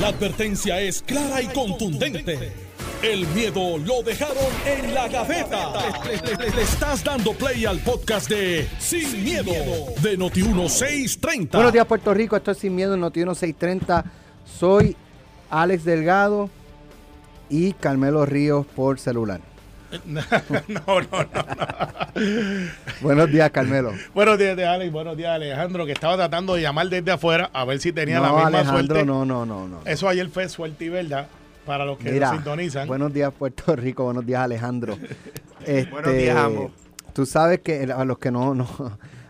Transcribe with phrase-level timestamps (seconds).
[0.00, 2.52] La advertencia es clara y contundente.
[3.00, 4.36] El miedo lo dejaron
[4.66, 5.72] en la gaveta.
[6.04, 9.52] Le, estás dando play al podcast de Sin, miedo,
[10.02, 11.52] de Noti1630.
[11.52, 12.34] Buenos días, Puerto Rico.
[12.34, 14.04] Esto es Sin Miedo en Noti 630.
[14.58, 14.96] Soy
[15.48, 16.50] Alex Delgado
[17.48, 19.53] y Carmelo Ríos por celular.
[20.04, 20.22] No,
[20.68, 21.02] no, no.
[21.02, 22.70] no.
[23.00, 23.92] Buenos días, Carmelo.
[24.14, 24.92] Buenos días, Alex.
[24.92, 28.28] Buenos días, Alejandro, que estaba tratando de llamar desde afuera a ver si tenía la
[28.28, 29.06] no, misma Alejandro, suerte.
[29.06, 29.80] no, no, no, no.
[29.84, 31.26] Eso ayer fue suerte y verdad
[31.66, 32.86] para los que Mira, nos sintonizan.
[32.88, 34.04] buenos días, Puerto Rico.
[34.04, 34.98] Buenos días, Alejandro.
[35.66, 36.72] Este, Buenos días, ambos.
[37.14, 38.68] Tú sabes que a los que no, no.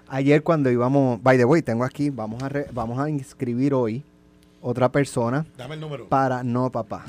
[0.09, 4.03] Ayer cuando íbamos, by the way, tengo aquí, vamos a, re- vamos a inscribir hoy
[4.67, 6.09] otra persona Dame el número.
[6.09, 7.05] para, no, papá.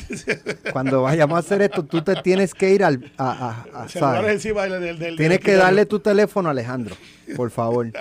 [0.74, 3.88] Cuando vayamos a hacer esto, tú te tienes que ir al, a, a-
[4.80, 6.96] del, del, del- Tienes del que darle tu teléfono a Alejandro,
[7.36, 7.92] por favor.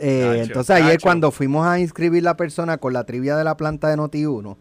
[0.00, 3.88] Eh, entonces ayer cuando fuimos a inscribir la persona con la trivia de la planta
[3.88, 4.56] de Noti1, o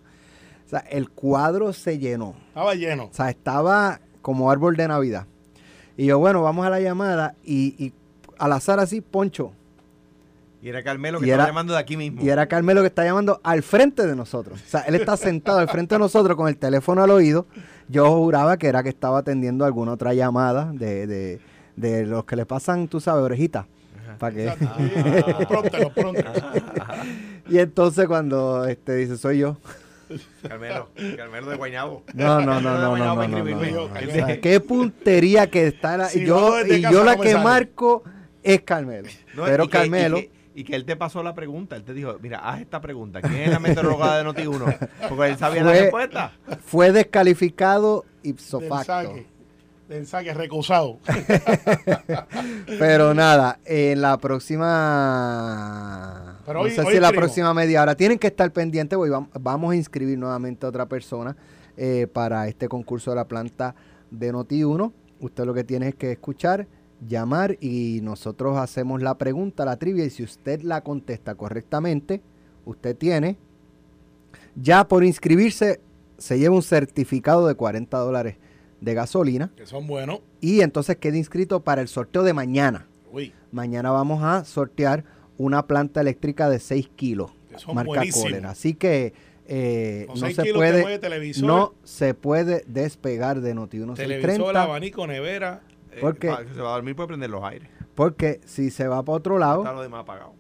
[0.68, 2.34] sea, el cuadro se llenó.
[2.48, 3.04] Estaba lleno.
[3.04, 5.28] O sea, estaba como árbol de Navidad.
[5.96, 7.94] Y yo, bueno, vamos a la llamada y, y
[8.40, 9.54] al azar así, Poncho.
[10.68, 12.22] Y era Carmelo que Y estaba era- llamando de aquí mismo.
[12.22, 14.60] Y era Carmelo que está llamando al frente de nosotros.
[14.62, 17.48] O sea, él está sentado al frente de nosotros con el teléfono al oído.
[17.88, 21.40] Yo juraba que era que estaba atendiendo alguna otra llamada de, de,
[21.78, 23.66] de los que le pasan, tú sabes, orejitas.
[24.20, 24.52] Para que...
[25.48, 26.22] Pronto, pronto.
[27.50, 29.56] y entonces cuando este dice, soy yo.
[30.48, 32.04] Carmelo, Carmelo de Guaynabo.
[32.14, 33.84] No, no, no, no, no, no, no.
[33.84, 38.04] O sea, Qué puntería que está la- Si yo, desde y yo la que marco
[38.44, 39.08] es Carmelo.
[39.36, 40.18] No, Pero y que- Carmelo...
[40.20, 41.76] Y que, y que él te pasó la pregunta.
[41.76, 43.22] Él te dijo, mira, haz esta pregunta.
[43.22, 44.90] ¿Quién es la meteoróloga de Noti1?
[45.10, 46.32] Porque él sabía la respuesta.
[46.66, 48.86] fue descalificado ipso Del facto.
[48.94, 49.26] saque.
[49.88, 51.00] Del saque recusado.
[52.80, 54.68] Pero nada, en la próxima.
[56.46, 57.96] Pero no hoy- sé hoy si la próxima media hora.
[57.96, 58.98] Tienen que estar pendientes,
[59.40, 61.36] vamos a inscribir nuevamente a otra persona
[61.76, 63.76] eh, para este concurso de la planta
[64.12, 64.92] de Noti1.
[65.20, 66.68] Usted lo que tiene es que escuchar,
[67.06, 70.06] llamar y nosotros hacemos la pregunta, la trivia.
[70.06, 72.22] Y si usted la contesta correctamente,
[72.66, 73.38] usted tiene.
[74.56, 75.80] Ya por inscribirse,
[76.18, 78.38] se lleva un certificado de 40 dólares
[78.82, 79.52] de gasolina.
[79.56, 80.20] Que son buenos.
[80.42, 82.88] Y entonces queda inscrito para el sorteo de mañana.
[83.12, 85.06] Uy, Mañana vamos a sortear
[85.38, 88.04] una planta eléctrica de 6 kilos, Que son marca.
[88.12, 88.46] Kohler.
[88.46, 89.14] Así que
[89.46, 91.46] eh, no se puede televisor.
[91.46, 95.62] no se puede despegar de Noti televisor, 1630 abanico, nevera.
[95.98, 96.30] Eh, ¿Por qué?
[96.30, 97.70] para que se va a dormir puede prender los aires.
[97.96, 100.34] porque si se va para otro Está lado, lo demás apagado.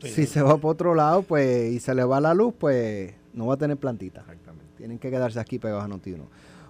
[0.00, 0.26] Sí, si sí.
[0.26, 3.54] se va para otro lado, pues y se le va la luz, pues no va
[3.54, 4.20] a tener plantita.
[4.20, 4.64] Exactamente.
[4.76, 6.24] Tienen que quedarse aquí pegados a Noti1.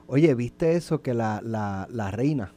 [0.07, 2.53] Oye, ¿viste eso que la, la, la reina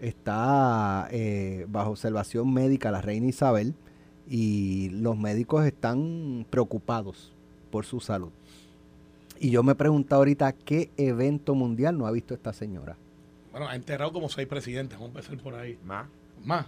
[0.00, 3.74] está eh, bajo observación médica, la reina Isabel,
[4.28, 7.32] y los médicos están preocupados
[7.70, 8.30] por su salud?
[9.40, 12.96] Y yo me pregunto ahorita, ¿qué evento mundial no ha visto esta señora?
[13.52, 14.98] Bueno, ha enterrado como seis presidentes.
[14.98, 15.78] Vamos a empezar por ahí.
[15.84, 16.06] Más.
[16.44, 16.66] Más.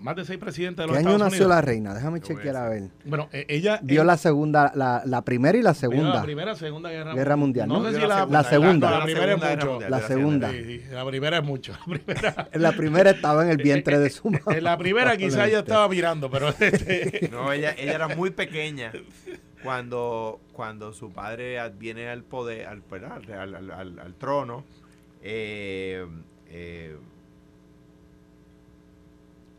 [0.00, 1.56] Más de seis presidentes de ¿Qué los año Estados nació Unidos.
[1.56, 1.94] la reina?
[1.94, 2.88] Déjame a chequear a ver.
[3.04, 3.78] Bueno, eh, ella.
[3.84, 6.14] Vio eh, la segunda, la, la primera y la segunda.
[6.14, 7.78] La primera, segunda guerra, Guerra mundial, ¿no?
[7.80, 8.90] No sé si la, La segunda.
[8.90, 9.70] La, La primera Segunda es mucho.
[9.70, 10.50] Mundial, La segunda.
[10.50, 11.72] Sí, sí, la primera es mucho.
[11.72, 14.40] La primera, La primera estaba en el vientre de su mamá.
[14.56, 18.90] en la primera quizás ella estaba mirando, pero este, No, ella, ella era muy pequeña
[19.62, 22.82] cuando, cuando su padre viene al poder, al,
[23.54, 24.64] al- al- al trono.
[25.22, 26.06] Eh,
[26.48, 26.96] eh,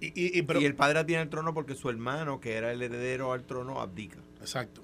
[0.02, 2.72] y, y- y- pero, y el padre tiene el trono porque su hermano, que era
[2.72, 4.18] el heredero al trono, abdica.
[4.42, 4.82] Exacto.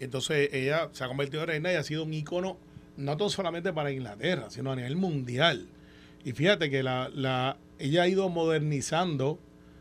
[0.00, 2.58] Entonces ella se ha convertido en reina y ha sido un ícono
[2.96, 5.68] no tan solamente para Inglaterra, sino a nivel mundial.
[6.24, 9.38] Y fíjate que la, la, ella ha ido modernizando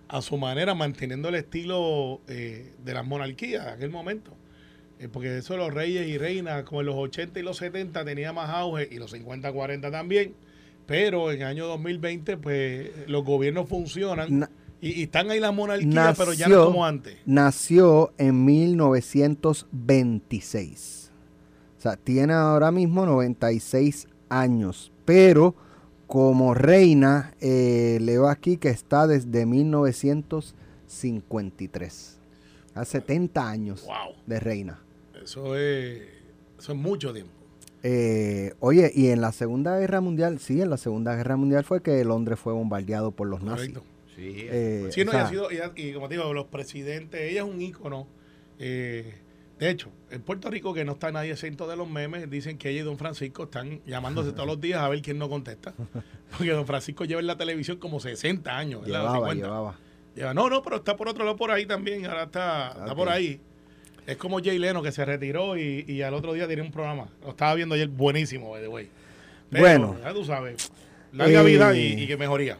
[0.08, 4.34] a su manera, manteniendo el estilo eh, de las monarquías de aquel momento.
[5.00, 8.04] Eh, porque eso de los reyes y reinas, como en los 80 y los 70
[8.06, 10.34] tenía más auge, y los 50, 40 también.
[10.86, 14.50] Pero en el año 2020, pues los gobiernos funcionan Na-
[14.82, 17.16] y, y están ahí las monarquías, pero ya no nació- como antes.
[17.26, 21.12] nació en 1926.
[21.78, 25.54] O sea, tiene ahora mismo 96 años, pero
[26.08, 32.18] como reina, eh, leo aquí que está desde 1953.
[32.74, 34.16] Hace 70 años ¡Wow!
[34.26, 34.80] de reina.
[35.24, 36.02] Eso es,
[36.60, 37.32] eso es mucho tiempo.
[37.84, 41.82] Eh, oye, y en la Segunda Guerra Mundial, sí, en la Segunda Guerra Mundial fue
[41.82, 43.70] que Londres fue bombardeado por los nazis.
[43.74, 43.84] Correcto.
[44.16, 46.46] Sí, Eh, Sí, no, o y ha sea, sido, ella- y como te digo, los
[46.48, 48.08] presidentes, ella es un ícono.
[48.60, 49.14] eh,
[49.60, 52.70] de hecho, en Puerto Rico, que no está nadie exento de los memes, dicen que
[52.70, 55.74] ella y don Francisco están llamándose todos los días a ver quién no contesta.
[56.38, 59.36] Porque don Francisco lleva en la televisión como 60 años, llevaba, 50.
[59.46, 59.76] llevaba.
[60.16, 63.10] Lleva- No, no, pero está por otro lado por ahí también, ahora está, está por
[63.10, 63.40] ahí.
[64.08, 67.08] Es como Jay Leno que se retiró y, y al otro día tiene un programa.
[67.24, 68.90] Lo estaba viendo ayer buenísimo, by the way.
[69.50, 69.98] Pero, Bueno.
[70.04, 70.72] Ya tú sabes.
[71.12, 72.58] Larga Eh, vida y, y que mejoría.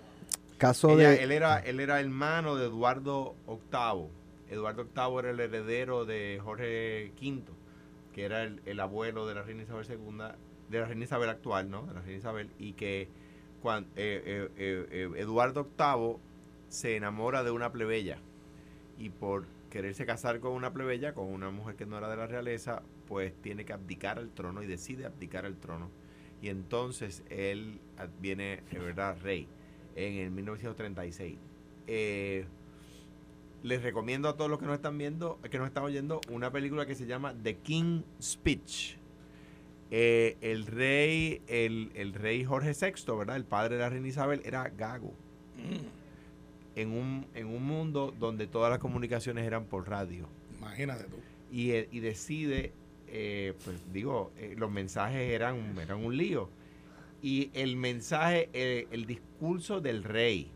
[0.58, 1.24] Caso Ella- de...
[1.24, 4.08] él, era, él era hermano de Eduardo VIII.
[4.50, 7.44] Eduardo VIII era el heredero de Jorge V,
[8.14, 9.98] que era el, el abuelo de la reina Isabel II,
[10.70, 11.86] de la reina Isabel actual, ¿no?
[11.88, 13.08] De la reina Isabel, y que
[13.62, 16.18] cuando Eduardo VIII
[16.70, 18.18] se enamora de una plebeya
[18.98, 22.28] y por quererse casar con una plebeya, con una mujer que no era de la
[22.28, 25.90] realeza, pues tiene que abdicar al trono y decide abdicar al trono.
[26.42, 27.80] Y entonces él
[28.20, 29.48] viene, de verdad, rey
[29.96, 31.38] en el 1936.
[31.88, 32.46] Eh,
[33.64, 36.86] les recomiendo a todos los que nos están viendo, que nos están oyendo, una película
[36.86, 38.98] que se llama The King Speech.
[39.92, 43.36] Eh, el rey, el, el rey Jorge VI, ¿verdad?
[43.36, 45.14] El padre de la reina Isabel era gago.
[46.76, 50.28] En un, en un mundo donde todas las comunicaciones eran por radio
[50.58, 51.18] Imagínate tú.
[51.52, 52.74] y, eh, y decide,
[53.08, 56.50] eh, pues digo, eh, los mensajes eran, eran un lío.
[57.22, 60.50] Y el mensaje, eh, el discurso del rey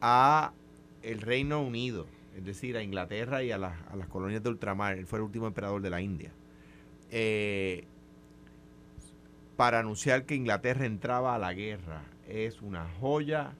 [0.00, 0.52] a
[1.02, 2.06] el Reino Unido,
[2.36, 5.24] es decir, a Inglaterra y a, las- a las colonias de ultramar, él fue el
[5.24, 6.32] último emperador de la India,
[9.56, 12.02] para anunciar que Inglaterra entraba a la guerra.
[12.26, 13.52] Es una joya,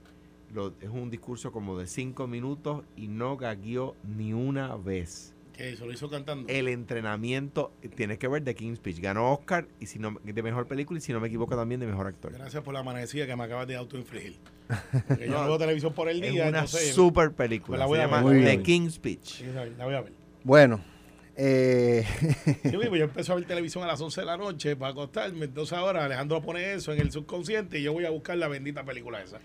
[0.54, 5.76] lo- es un discurso como de cinco minutos y no gagueó ni una vez Que
[5.76, 6.48] se lo hizo cantando.
[6.48, 10.66] el entrenamiento tienes que ver The King's Speech ganó Oscar y si no de mejor
[10.66, 13.36] película y si no me equivoco también de mejor actor Gracias por la amanecida que
[13.36, 14.36] me acabas de autoinfligir.
[15.08, 16.94] Porque yo No, no veo televisión por el es día, una entonces.
[16.94, 18.62] super película la se voy a llama ver, The.
[18.62, 19.42] King's Speech
[19.76, 20.12] la voy a ver.
[20.44, 20.80] Bueno,
[21.36, 22.04] eh,
[22.62, 25.44] Sí, yo empiezo a ver televisión a las 11 de la noche para acostarme.
[25.46, 28.84] Entonces ahora Alejandro pone eso en el subconsciente y yo voy a buscar la bendita
[28.84, 29.38] película esa.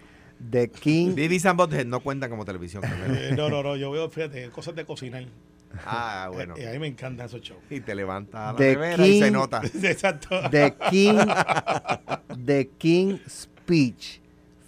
[0.52, 1.16] The King...
[1.46, 2.84] And Butthead no cuentan como televisión.
[2.86, 3.76] Eh, no, no, no.
[3.76, 5.26] Yo veo, fíjate, cosas de cocinar.
[5.86, 7.62] ah bueno Eh, eh, a mí me encantan esos shows.
[7.70, 10.30] y te levanta la The nevera y se nota Exacto.
[10.50, 11.18] The King,
[12.46, 14.22] The King Speech.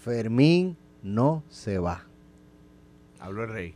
[0.03, 2.05] Fermín no se va.
[3.19, 3.75] habló el rey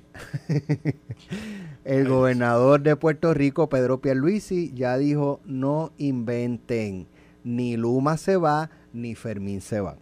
[1.84, 7.08] El gobernador de Puerto Rico, Pedro Pierluisi, ya dijo no inventen.
[7.44, 9.98] Ni Luma se va, ni Fermín se va.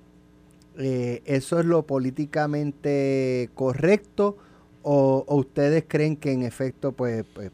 [0.79, 4.37] Eh, ¿Eso es lo políticamente correcto?
[4.83, 7.51] ¿O, o ustedes creen que en efecto, pues, pues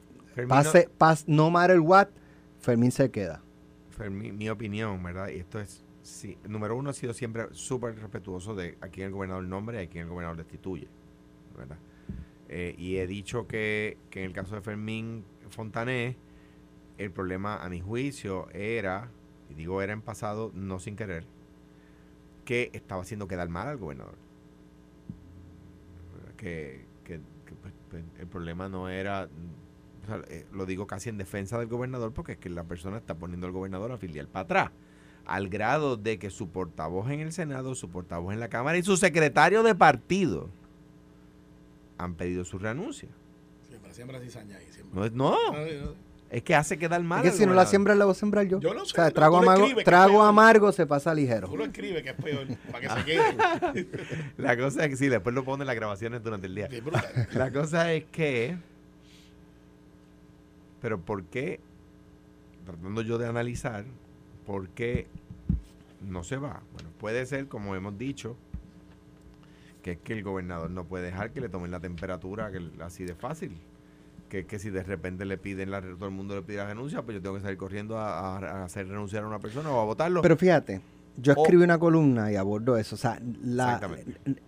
[0.47, 2.09] pase, pas- no matter what,
[2.59, 3.43] Fermín se queda?
[3.89, 8.55] Fermín, mi opinión verdad y esto es sí, número uno ha sido siempre súper respetuoso
[8.55, 10.89] de a quién el gobernador nombra y a quién el gobernador destituye
[11.57, 11.79] ¿verdad?
[12.49, 16.17] Eh, y he dicho que, que en el caso de Fermín Fontané,
[16.97, 19.11] el problema a mi juicio era,
[19.49, 21.25] y digo era en pasado, no sin querer,
[22.45, 24.15] que estaba haciendo quedar mal al gobernador.
[26.37, 29.29] Que, que- que, pues, pues, el problema no era,
[30.03, 32.97] o sea, eh, lo digo casi en defensa del gobernador, porque es que la persona
[32.97, 34.71] está poniendo al gobernador a filial para atrás
[35.25, 38.83] al grado de que su portavoz en el Senado, su portavoz en la Cámara y
[38.83, 40.49] su secretario de partido
[41.97, 43.09] han pedido su renuncia.
[43.67, 44.29] Siempre, siempre ahí.
[44.29, 45.09] Siempre.
[45.09, 46.05] No, No, no.
[46.37, 47.25] Es que hace quedar mal.
[47.25, 48.59] Es que si no la siembra, la voy a sembrar yo.
[48.59, 51.47] Yo lo O sé, sea, tú- trago, amargo, escribes, trago amargo se pasa ligero.
[51.47, 53.87] Tú lo escribes que es peor, para que se quede.
[54.37, 56.67] La cosa es que sí, después lo pone en las grabaciones durante el día.
[57.33, 58.57] La cosa es que.
[60.81, 61.59] Pero ¿por qué?
[62.65, 63.85] Tratando yo de analizar,
[64.45, 65.07] ¿por qué
[66.01, 66.61] no se va?
[66.73, 68.35] Bueno, puede ser, como hemos dicho,
[69.83, 73.05] que es que el gobernador no puede dejar que le tomen la temperatura que, así
[73.05, 73.55] de fácil.
[74.43, 77.15] Que si de repente le piden la todo el mundo le pide la renuncia, pues
[77.15, 80.21] yo tengo que salir corriendo a, hacer renunciar a una persona o a votarlo.
[80.21, 80.81] Pero fíjate,
[81.17, 82.95] yo escribí una columna y abordo eso.
[82.95, 83.79] O sea, la,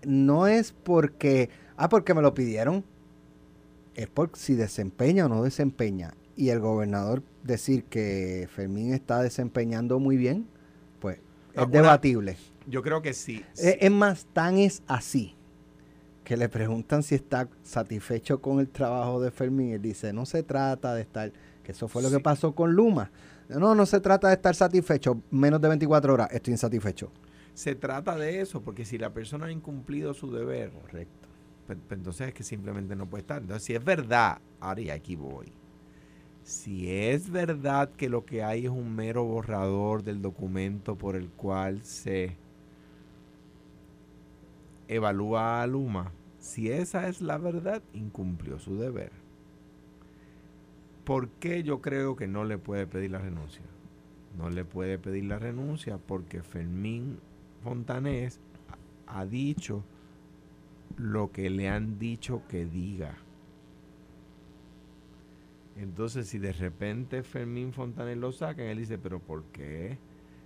[0.06, 2.84] no es porque, ah, porque me lo pidieron.
[3.96, 6.14] Es por si desempeña o no desempeña.
[6.36, 10.48] Y el gobernador decir que Fermín está desempeñando muy bien,
[11.00, 11.18] pues
[11.54, 12.38] es una- debatible.
[12.68, 13.44] yo creo que sí.
[13.58, 15.37] Eh, Es más, tan es así
[16.28, 19.72] que le preguntan si está satisfecho con el trabajo de Fermín.
[19.72, 21.32] Él dice, no se trata de estar,
[21.64, 23.10] que eso fue lo que pasó con Luma.
[23.48, 25.22] No, no se trata de estar satisfecho.
[25.32, 27.14] Menos de 24 horas, estoy insatisfecho.
[27.54, 31.30] Se trata de eso, porque si la persona ha incumplido su deber, Correcto.
[31.66, 33.42] pues, pues entonces es que simplemente no puede estar.
[33.42, 35.54] Entonces, si es verdad, ahora y aquí voy.
[36.44, 41.30] Si es verdad que lo que hay es un mero borrador del documento por el
[41.30, 42.36] cual se
[44.88, 49.12] evalúa a Luma, si esa es la verdad, incumplió su deber.
[51.04, 53.64] ¿Por qué yo creo que no le puede pedir la renuncia?
[54.38, 57.20] No le puede pedir la renuncia porque Fermín
[57.64, 58.40] Fontanés
[59.08, 59.84] ha dicho
[60.98, 63.16] lo que le han dicho que diga.
[65.78, 69.98] Entonces, si de repente Fermín Fontanes lo saca, él dice, pero ¿por qué?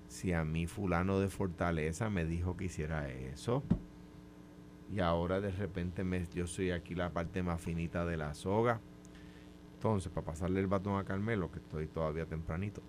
[0.07, 3.63] Si a mí fulano de Fortaleza me dijo que hiciera eso.
[4.93, 8.79] Y ahora de repente me, yo soy aquí la parte más finita de la soga.
[9.75, 12.81] Entonces, para pasarle el batón a Carmelo, que estoy todavía tempranito.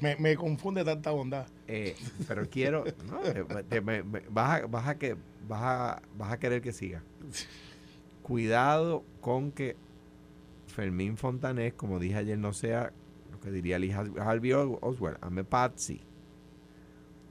[0.00, 1.46] Me, me confunde tanta bondad.
[1.68, 3.20] Eh, pero quiero, no,
[3.68, 5.16] te- me- me- vas, a, vas, a que,
[5.48, 7.02] vas, a, vas a querer que siga.
[8.22, 9.76] Cuidado con que
[10.66, 12.92] Fermín Fontanés, como dije ayer, no sea
[13.30, 16.00] lo que diría Lee Har- Harvey Os- Oswald, ame Patsy.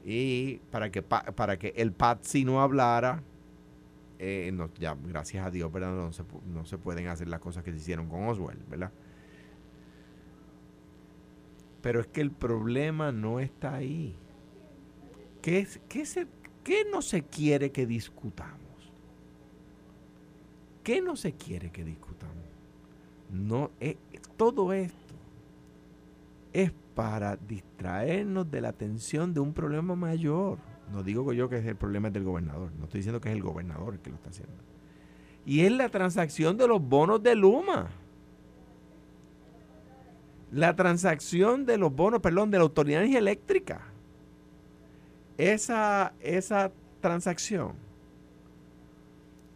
[0.05, 3.22] Y para que, pa- para que el Patsy no hablara,
[4.19, 5.93] eh, no, ya, gracias a Dios, ¿verdad?
[5.95, 8.91] No se, no se pueden hacer las cosas que se hicieron con Oswald, ¿verdad?
[11.81, 14.15] Pero es que el problema no está ahí.
[15.41, 16.27] ¿Qué, es- qué, se,
[16.63, 18.60] qué no se quiere que discutamos?
[20.84, 22.36] ¿Qué no se quiere que discutamos?
[23.31, 23.98] No, eh,
[24.38, 25.15] todo esto
[26.53, 30.57] es para distraernos de la atención de un problema mayor.
[30.92, 33.42] No digo yo que es el problema del gobernador, no estoy diciendo que es el
[33.42, 34.56] gobernador el que lo está haciendo.
[35.46, 37.88] Y es la transacción de los bonos de Luma.
[40.51, 43.82] La transacción de los bonos, perdón, de la Autoridad de Energía Eléctrica.
[45.38, 47.74] Esa, esa transacción,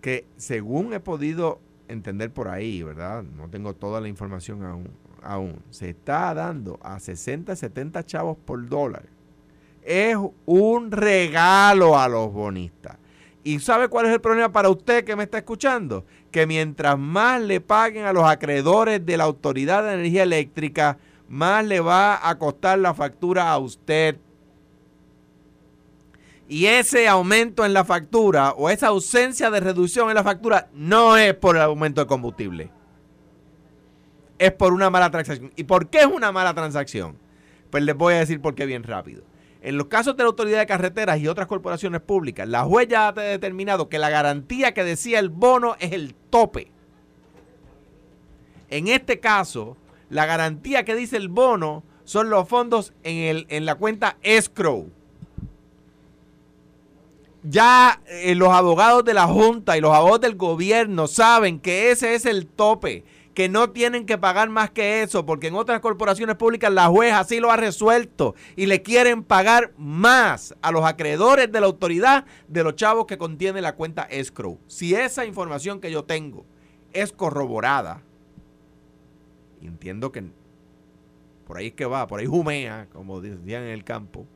[0.02, 3.24] que según he podido entender por ahí, ¿verdad?
[3.24, 4.90] No tengo toda la información aún,
[5.24, 5.62] aún.
[5.70, 9.06] Se está dando a 60, 70 chavos por dólar.
[9.84, 12.98] Es un regalo a los bonistas.
[13.44, 16.06] ¿Y sabe cuál es el problema para usted que me está escuchando?
[16.32, 20.98] Que mientras más le paguen a los acreedores de la Autoridad de Energía Eléctrica,
[21.30, 24.18] más le va a costar la factura a usted.
[26.48, 31.16] Y ese aumento en la factura o esa ausencia de reducción en la factura no
[31.16, 32.72] es por el aumento de combustible.
[34.38, 35.52] Es por una mala transacción.
[35.56, 37.18] ¿Y por qué es una mala transacción?
[37.70, 39.24] Pues les voy a decir por qué bien rápido.
[39.62, 43.10] En los casos de la Autoridad de Carreteras y otras corporaciones públicas, la juez ya
[43.10, 46.72] ha determinado que la garantía que decía el bono es el tope.
[48.70, 49.75] En este caso,
[50.10, 54.89] la garantía que dice el bono son los fondos en, el, en la cuenta escrow.
[57.44, 62.16] Ya eh, los abogados de la Junta y los abogados del gobierno saben que ese
[62.16, 63.04] es el tope,
[63.39, 67.13] que no tienen que pagar más que eso, porque en otras corporaciones públicas la juez
[67.13, 72.25] así lo ha resuelto y le quieren pagar más a los acreedores de la autoridad
[72.50, 74.60] de los chavos que contiene la cuenta escrow.
[74.67, 76.46] Si esa información que yo tengo
[76.91, 78.01] es corroborada,
[79.62, 80.25] entiendo que
[81.48, 84.27] por ahí es que va, por ahí jumea, como decían en el campo,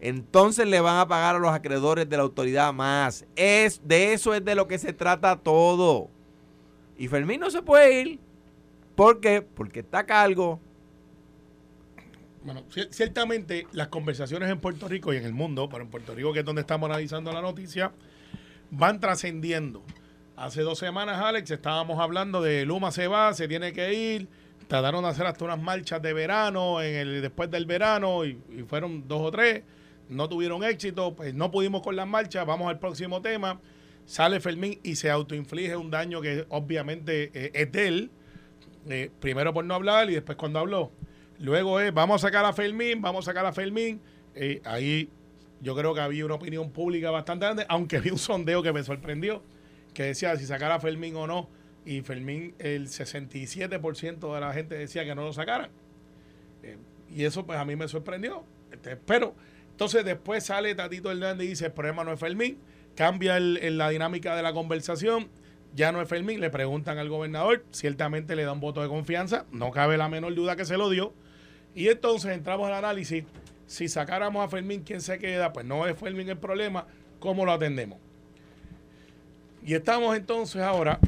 [0.00, 3.24] entonces le van a pagar a los acreedores de la autoridad más.
[3.36, 6.10] Es, de eso es de lo que se trata todo.
[7.00, 8.18] Y Fermín no se puede ir.
[8.94, 9.40] ¿Por qué?
[9.40, 10.60] Porque está cargo.
[12.44, 16.14] Bueno, cier- ciertamente las conversaciones en Puerto Rico y en el mundo, pero en Puerto
[16.14, 17.92] Rico que es donde estamos analizando la noticia,
[18.70, 19.82] van trascendiendo.
[20.36, 24.28] Hace dos semanas, Alex, estábamos hablando de Luma se va, se tiene que ir.
[24.68, 28.34] Trataron de hacer hasta unas marchas de verano en el después del verano y
[28.68, 29.62] fueron dos o tres.
[30.10, 32.44] No tuvieron éxito, pues no pudimos con las marchas.
[32.44, 33.58] Vamos al próximo tema.
[34.10, 38.10] Sale Fermín y se autoinflige un daño que obviamente eh, es de él.
[38.88, 40.90] Eh, primero por no hablar y después cuando habló.
[41.38, 44.00] Luego es, vamos a sacar a Fermín, vamos a sacar a Fermín.
[44.34, 45.10] Eh, ahí
[45.60, 48.82] yo creo que había una opinión pública bastante grande, aunque vi un sondeo que me
[48.82, 49.44] sorprendió,
[49.94, 51.48] que decía si sacar a Fermín o no.
[51.84, 55.70] Y Fermín, el 67% de la gente decía que no lo sacaran.
[57.08, 58.44] Y eso pues a mí me sorprendió.
[58.72, 59.36] Este, pero
[59.70, 62.58] entonces después sale Tatito Hernández y dice, el problema no es Fermín.
[62.96, 65.28] Cambia el- la dinámica de la conversación.
[65.74, 66.40] Ya no es Fermín.
[66.40, 67.64] Le preguntan al gobernador.
[67.70, 69.46] Ciertamente le da un voto de confianza.
[69.52, 71.14] No cabe la menor duda que se lo dio.
[71.74, 73.24] Y entonces entramos al análisis.
[73.66, 75.52] Si sacáramos a Fermín, ¿quién se queda?
[75.52, 76.86] Pues no es Fermín el problema.
[77.20, 77.98] ¿Cómo lo atendemos?
[79.64, 80.98] Y estamos entonces ahora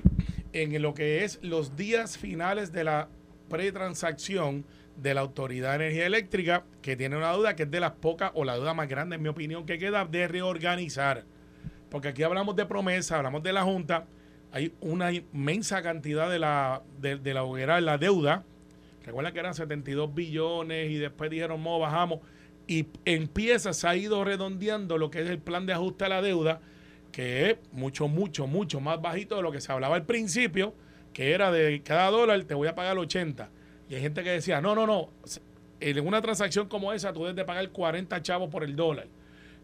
[0.52, 3.08] en lo que es los días finales de la
[3.48, 4.64] pretransacción
[4.96, 8.30] de la Autoridad de Energía Eléctrica, que tiene una duda que es de las pocas,
[8.34, 11.24] o la duda más grande, en mi opinión, que queda de reorganizar.
[11.92, 14.06] Porque aquí hablamos de promesa, hablamos de la Junta,
[14.50, 18.44] hay una inmensa cantidad de la, de, de la hoguera, la deuda.
[19.04, 22.20] Recuerda que eran 72 billones y después dijeron, no, bajamos.
[22.66, 26.22] Y empieza, se ha ido redondeando lo que es el plan de ajuste a la
[26.22, 26.62] deuda,
[27.12, 30.74] que es mucho, mucho, mucho más bajito de lo que se hablaba al principio,
[31.12, 33.50] que era de cada dólar te voy a pagar 80.
[33.90, 35.10] Y hay gente que decía, no, no, no,
[35.78, 39.08] en una transacción como esa tú debes de pagar 40 chavos por el dólar.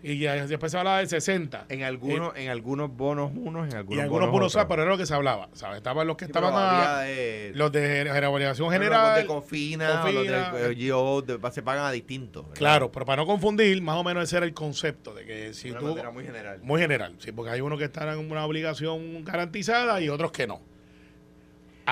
[0.01, 1.67] Y ya después se hablaba de 60.
[1.69, 4.67] En algunos, en algunos bonos unos, en algunos y algunos bonos, otros.
[4.69, 5.49] pero era lo que se hablaba.
[5.55, 5.79] ¿sabes?
[5.79, 9.09] Estaban los que Sí, estaban a- eh, los de bueno, general.
[9.09, 12.45] Los de Confina, o los Confina, de eh, GO, de- se pagan a distintos.
[12.45, 12.57] ¿verdad?
[12.59, 15.65] Claro, pero para no confundir, más o menos ese era el concepto de que si
[15.69, 16.61] de una tú manera muy general.
[16.63, 20.47] muy general, sí, porque hay unos que están en una obligación garantizada y otros que
[20.47, 20.55] no.
[20.59, 20.61] Lo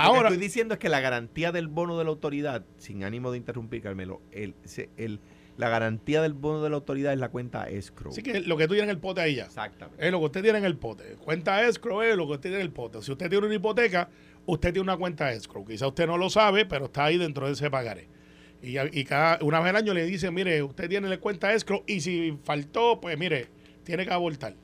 [0.03, 3.31] que Ahora, estoy diciendo es que la garantía del bono de la autoridad, sin ánimo
[3.33, 5.19] de interrumpir, Carmelo, el, se- el-
[5.57, 8.13] la garantía del bono de la autoridad es la cuenta escrow.
[8.13, 9.45] sí que lo que tú tienes en el pote ahí ya.
[9.45, 10.05] Exactamente.
[10.05, 11.17] Es lo que usted tiene en el pote.
[11.17, 13.03] Cuenta escrow es lo que usted tiene en el pote.
[13.03, 14.11] Si usted tiene una hipoteca,
[14.45, 15.65] usted tiene una cuenta escrow.
[15.65, 18.09] Quizá usted no lo sabe, pero está ahí dentro de ese pagaré.
[18.63, 22.01] Y cada una vez al año le dicen, mire, usted tiene la cuenta escrow y
[22.01, 23.49] si faltó, pues mire,
[23.85, 24.55] tiene que abortar.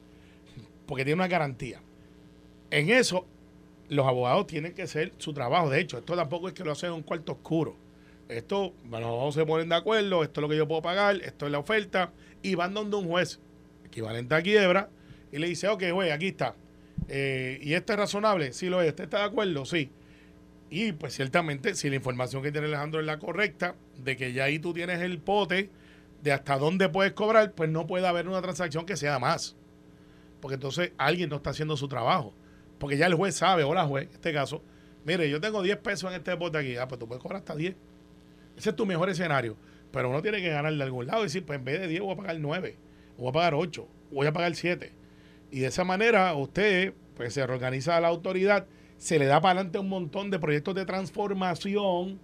[0.86, 1.80] Porque tiene una garantía.
[2.70, 3.26] En eso,
[3.88, 5.70] los abogados tienen que hacer su trabajo.
[5.70, 7.76] De hecho, esto tampoco es que lo hacen en un cuarto oscuro.
[8.36, 11.46] Esto, bueno, abogados se ponen de acuerdo, esto es lo que yo puedo pagar, esto
[11.46, 12.12] es la oferta,
[12.42, 13.40] y van donde un juez
[13.84, 14.88] equivalente a quiebra,
[15.30, 16.54] y le dice, ok, güey, aquí está.
[17.08, 18.52] Eh, ¿Y esto es razonable?
[18.52, 18.90] Sí lo es.
[18.90, 19.64] ¿Usted está de acuerdo?
[19.64, 19.90] Sí.
[20.70, 24.44] Y pues ciertamente, si la información que tiene Alejandro es la correcta, de que ya
[24.44, 25.70] ahí tú tienes el pote
[26.22, 29.56] de hasta dónde puedes cobrar, pues no puede haber una transacción que sea más.
[30.40, 32.34] Porque entonces alguien no está haciendo su trabajo.
[32.78, 34.62] Porque ya el juez sabe, hola juez, en este caso,
[35.04, 37.54] mire, yo tengo 10 pesos en este pote aquí, ah, pues tú puedes cobrar hasta
[37.54, 37.74] 10.
[38.56, 39.56] Ese es tu mejor escenario.
[39.92, 42.00] Pero uno tiene que ganar de algún lado y decir, pues en vez de 10
[42.00, 42.76] voy a pagar 9,
[43.18, 44.92] o voy a pagar 8, o voy a pagar 7.
[45.50, 48.66] Y de esa manera usted pues se reorganiza la autoridad,
[48.96, 52.18] se le da para adelante un montón de proyectos de transformación,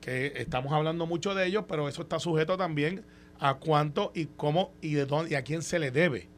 [0.00, 3.04] que estamos hablando mucho de ellos, pero eso está sujeto también
[3.38, 6.28] a cuánto y cómo y de dónde y a quién se le debe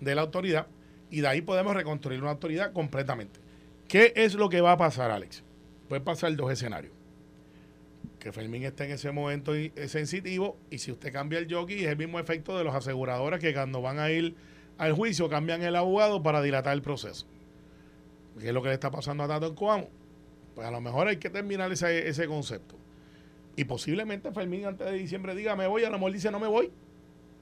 [0.00, 0.66] de la autoridad.
[1.10, 3.40] Y de ahí podemos reconstruir una autoridad completamente.
[3.88, 5.42] ¿Qué es lo que va a pasar, Alex?
[5.88, 6.92] Puede pasar dos escenarios.
[8.20, 11.84] Que Fermín esté en ese momento y- eh, sensitivo y si usted cambia el jockey
[11.84, 14.34] es el mismo efecto de los aseguradoras que cuando van a ir
[14.78, 17.26] al juicio cambian el abogado para dilatar el proceso.
[18.38, 19.88] ¿Qué es lo que le está pasando a Tato en Coamo?
[20.54, 22.76] Pues a lo mejor hay que terminar ese, ese concepto.
[23.56, 26.46] Y posiblemente Fermín antes de diciembre diga me voy, a lo mejor dice no me
[26.46, 26.70] voy.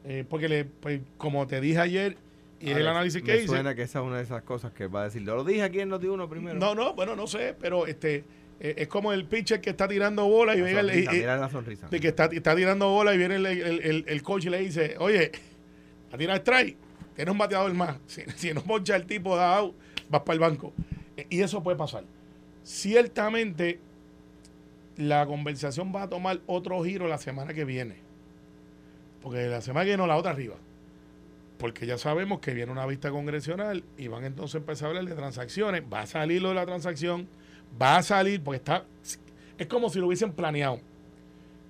[0.05, 2.17] Eh, porque le, pues, como te dije ayer,
[2.61, 3.47] y es el análisis que me hice.
[3.49, 5.23] suena que esa es una de esas cosas que va a decir.
[5.23, 6.59] Lo dije aquí en Noti1 primero.
[6.59, 8.25] No, no, bueno, no sé, pero este
[8.61, 11.49] es como el pitcher que está tirando bola y La el- sonrisa, y- mira la
[11.49, 11.89] sonrisa.
[11.89, 14.59] de que está, está tirando bola y viene el, el- el- el coach y le
[14.61, 15.31] dice, oye,
[16.13, 16.77] a tirar strike,
[17.15, 17.99] tienes un bateador más.
[18.07, 19.75] Si, si no poncha el tipo da out,
[20.09, 20.73] vas para el banco.
[21.17, 22.05] E- Y eso puede pasar.
[22.65, 23.81] Ciertamente,
[24.97, 27.97] la conversación va a tomar otro giro la semana que viene.
[29.23, 30.57] Porque la semana que viene, no, la otra arriba.
[31.59, 35.05] Porque ya sabemos que viene una vista congresional y van entonces a empezar a hablar
[35.07, 35.83] de transacciones.
[35.93, 37.27] Va a salir lo de la transacción,
[37.81, 38.85] va a salir, porque está.
[39.57, 40.81] Es como si lo hubiesen planeado.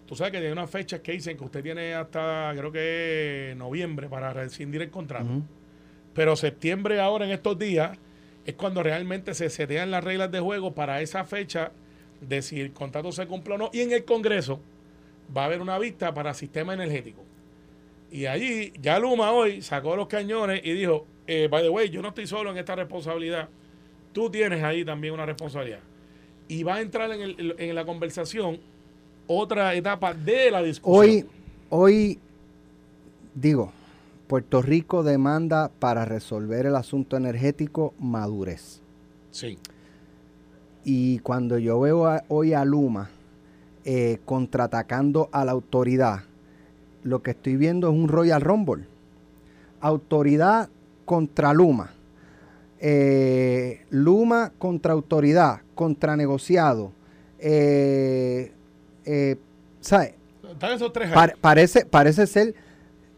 [0.06, 4.08] Tú sabes que hay unas fechas que dicen que usted tiene hasta, creo que noviembre
[4.08, 5.28] para rescindir el contrato.
[6.14, 7.98] Pero septiembre ahora en estos días
[8.46, 11.72] es cuando realmente se setean las reglas de juego para esa fecha
[12.22, 13.70] de si el contrato se cumple o no.
[13.72, 14.60] Y en el Congreso
[15.36, 17.22] va a haber una vista para sistema energético.
[18.10, 22.00] Y allí ya Luma hoy sacó los cañones y dijo, eh, by the way, yo
[22.00, 23.50] no estoy solo en esta responsabilidad.
[24.18, 25.78] Tú tienes ahí también una responsabilidad.
[26.48, 28.58] Y va a entrar en, el- en la conversación
[29.28, 31.04] otra etapa de la discusión.
[31.04, 31.24] Hoy,
[31.70, 32.18] hoy,
[33.36, 33.70] digo,
[34.26, 38.80] Puerto Rico demanda para resolver el asunto energético madurez.
[39.30, 39.56] Sí.
[40.84, 43.10] Y cuando yo veo a- hoy a Luma
[43.84, 46.24] eh, contraatacando a la autoridad,
[47.04, 48.84] lo que estoy viendo es un Royal Rumble.
[49.80, 50.68] Autoridad
[51.04, 51.92] contra Luma.
[52.80, 56.92] Eh, Luma contra autoridad, contra negociado.
[57.38, 58.52] Eh,
[59.04, 59.36] eh,
[59.80, 60.14] ¿Sabes?
[60.50, 61.10] Están esos tres.
[61.12, 62.54] Pare- parece, parece ser.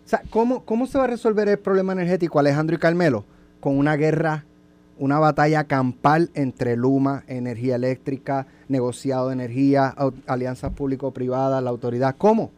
[0.04, 3.24] o sea, ¿cómo, ¿Cómo se va a resolver el problema energético, Alejandro y Carmelo?
[3.60, 4.44] Con una guerra,
[4.98, 9.94] una batalla campal entre Luma, energía eléctrica, negociado de energía,
[10.26, 12.14] alianzas público-privadas, la autoridad.
[12.18, 12.50] ¿Cómo?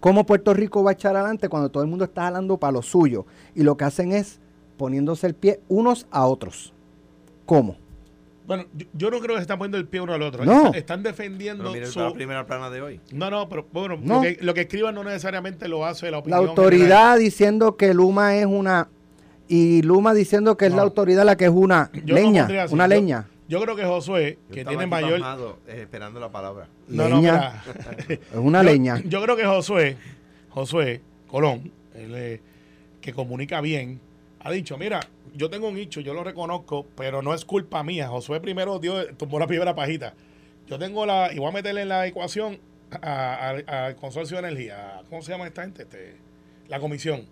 [0.00, 2.82] ¿Cómo Puerto Rico va a echar adelante cuando todo el mundo está jalando para lo
[2.82, 3.26] suyo?
[3.54, 4.40] Y lo que hacen es
[4.80, 6.72] poniéndose el pie unos a otros.
[7.44, 7.76] ¿Cómo?
[8.46, 10.42] Bueno, yo, yo no creo que se están poniendo el pie uno al otro.
[10.42, 10.56] No.
[10.68, 12.00] Están, están defendiendo Pero mira su...
[12.00, 12.98] la primera plana de hoy.
[13.12, 14.16] No, no, pero bueno, No.
[14.16, 16.48] Lo, que, lo que escriban no necesariamente lo hace la La opinión.
[16.48, 16.80] autoridad
[17.12, 17.18] general.
[17.18, 18.88] diciendo que Luma es una...
[19.48, 20.82] Y Luma diciendo que es la No.
[20.84, 23.26] autoridad la que es una Yo leña, una Yo- leña.
[23.48, 25.10] Yo creo que Josué, que tiene mayor.
[25.20, 26.68] pasmado, eh, esperando la palabra.
[26.88, 27.62] No, no, Leña.
[27.68, 28.20] mira.
[28.32, 29.02] Es una yo, leña.
[29.04, 29.96] Yo creo que Josué,
[30.50, 32.40] Josué Colón, él, eh,
[33.00, 34.00] que comunica bien,
[34.40, 35.00] ha dicho, mira,
[35.34, 38.08] yo tengo un nicho, yo lo reconozco, pero no es culpa mía.
[38.08, 40.14] Josué primero dio, tomó la primera pajita.
[40.66, 42.58] Yo tengo la, y voy a meterle en la ecuación
[43.02, 45.02] al consorcio de energía.
[45.10, 45.82] ¿Cómo se llama esta gente?
[45.82, 46.16] Este,
[46.68, 47.26] la comisión.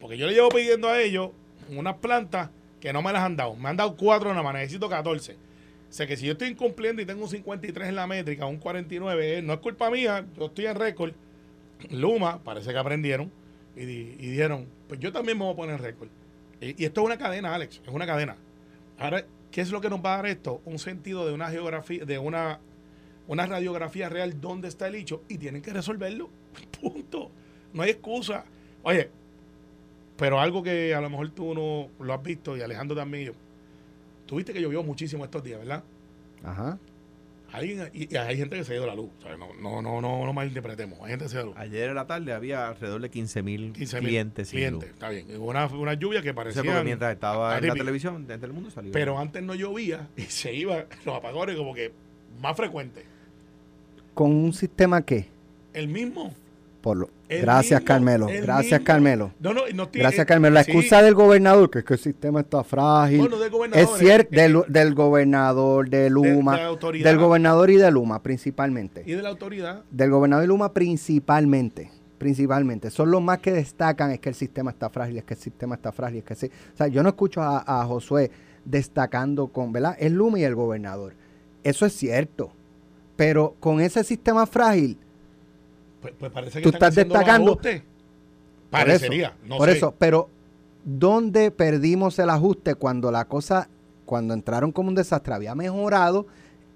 [0.00, 1.30] Porque yo le llevo pidiendo a ellos
[1.70, 3.56] unas plantas que no me las han dado.
[3.56, 5.32] Me han dado cuatro nada más, necesito 14.
[5.32, 5.36] O
[5.92, 9.38] sea que si yo estoy incumpliendo y tengo un 53 en la métrica, un 49,
[9.38, 11.14] eh, no es culpa mía, yo estoy en récord.
[11.90, 13.32] Luma, parece que aprendieron
[13.76, 16.08] y, y dijeron, pues yo también me voy a poner récord.
[16.60, 18.36] Y, esto es una cadena, Alex, es una cadena.
[18.98, 20.60] Ahora, ¿qué es lo que nos va a dar esto?
[20.64, 22.60] Un sentido de una geografía, de una,
[23.26, 26.30] una radiografía real dónde está el hecho y tienen que resolverlo.
[26.80, 27.30] Punto.
[27.72, 28.44] No hay excusa.
[28.82, 29.10] Oye,
[30.16, 33.32] pero algo que a lo mejor tú no lo has visto y Alejandro también.
[34.26, 35.82] Tuviste que llovió muchísimo estos días, ¿verdad?
[36.44, 36.78] Ajá.
[37.52, 39.10] Alguien, y, y hay gente que se ha ido la luz.
[39.18, 40.98] o sea, no, no, no, no, no malinterpretemos.
[41.00, 41.72] Hay gente que se ha ido la luz.
[41.72, 44.48] Ayer en la tarde había alrededor de 15 mil 15.000 clientes.
[44.48, 44.94] sin clientes, luz.
[44.94, 45.26] está bien.
[45.36, 46.82] Hubo Una, una lluvia que O sea, parecía.
[46.84, 48.92] mientras estaba en la televisión, de el mundo salió.
[48.92, 51.92] Pero antes no llovía y se iba los apagones como que
[52.40, 53.04] más frecuentes.
[54.14, 55.26] ¿Con un sistema qué?
[55.72, 56.34] El mismo.
[56.80, 58.28] Por lo- Gracias, mismo, Carmelo.
[58.28, 58.84] el Gracias, mismo.
[58.86, 59.30] Carmelo.
[59.40, 60.54] No, no, Gracias, Carmelo.
[60.54, 60.70] La sí.
[60.70, 63.18] excusa del gobernador, que es que el sistema está frágil.
[63.20, 66.56] Bueno, del gobernador, es cierto, eh, del, eh, del gobernador, de Luma.
[66.56, 69.02] de del gobernador y de Luma, principalmente.
[69.04, 69.82] Y de la autoridad.
[69.90, 71.90] Del gobernador y Luma, principalmente.
[72.18, 72.90] Principalmente.
[72.90, 75.74] Son los más que destacan es que el sistema está frágil, es que el sistema
[75.74, 76.46] está frágil, es que sí.
[76.74, 78.30] O sea, yo no escucho a, a Josué
[78.64, 79.96] destacando con, ¿verdad?
[79.98, 81.14] Es Luma y el gobernador.
[81.64, 82.50] Eso es cierto.
[83.16, 84.96] Pero con ese sistema frágil,
[86.10, 87.82] Pues, pues parece que Tú están estás destacando- ajustes.
[87.82, 89.28] Por Parecería.
[89.28, 89.76] eso, no por sé.
[89.76, 90.28] eso, pero
[90.84, 93.68] ¿dónde perdimos el ajuste cuando la cosa,
[94.04, 96.26] cuando entraron como un desastre, había mejorado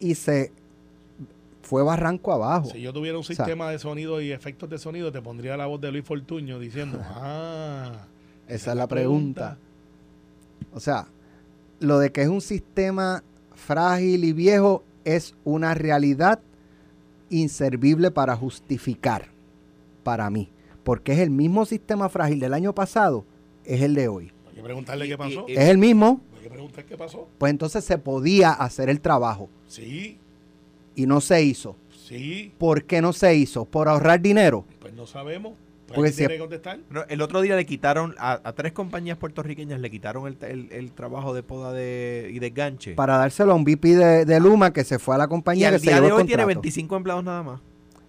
[0.00, 0.52] y se
[1.62, 2.70] fue barranco abajo?
[2.70, 5.66] Si yo tuviera un sea- sistema de sonido y efectos de sonido, te pondría la
[5.66, 8.06] voz de Luis Fortuño diciendo, ah,
[8.48, 9.58] Esa es la pregunta.
[10.74, 11.06] O sea,
[11.80, 13.22] lo de que es un sistema
[13.54, 16.40] frágil y viejo es una realidad
[17.32, 19.28] inservible para justificar
[20.04, 20.50] para mí,
[20.84, 23.24] porque es el mismo sistema frágil del año pasado,
[23.64, 24.32] es el de hoy.
[24.48, 25.46] Hay que preguntarle Y- qué pasó.
[25.48, 27.28] y- Es el mismo, Hay que preguntar qué pasó.
[27.38, 30.18] pues entonces se podía hacer el trabajo Sí,
[30.94, 31.76] y no se hizo.
[32.06, 33.64] sí, ¿Por qué no se hizo?
[33.64, 34.64] ¿Por ahorrar dinero?
[34.80, 35.54] pues no sabemos.
[35.94, 36.80] Pues Porque si- contestar.
[37.08, 40.92] El otro día le quitaron a, a tres compañías puertorriqueñas, le quitaron el, el- el
[40.92, 42.94] trabajo de poda de, y desganche.
[42.94, 45.68] Para dárselo a un VP de, de Luma que se fue a la y compañía
[45.68, 46.60] al que se día llevó de el hoy tiene contrato.
[46.62, 47.60] 25 empleados nada más.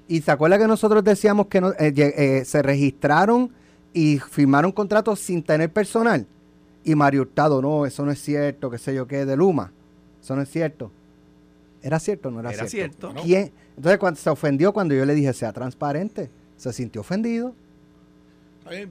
[0.08, 3.52] Y se acuerda que nosotros decíamos que no, eh, eh, se registraron
[3.94, 6.26] y firmaron contratos sin tener personal.
[6.84, 9.72] Y Mario Hurtado, no, eso no es cierto, qué sé yo qué, de Luma.
[10.22, 10.92] Eso no es cierto.
[11.82, 13.12] ¿Era cierto o no era, Era cierto?
[13.24, 13.54] cierto.
[13.76, 16.30] Entonces cuando se ofendió cuando yo le dije sea transparente.
[16.58, 17.56] Se sintió ofendido.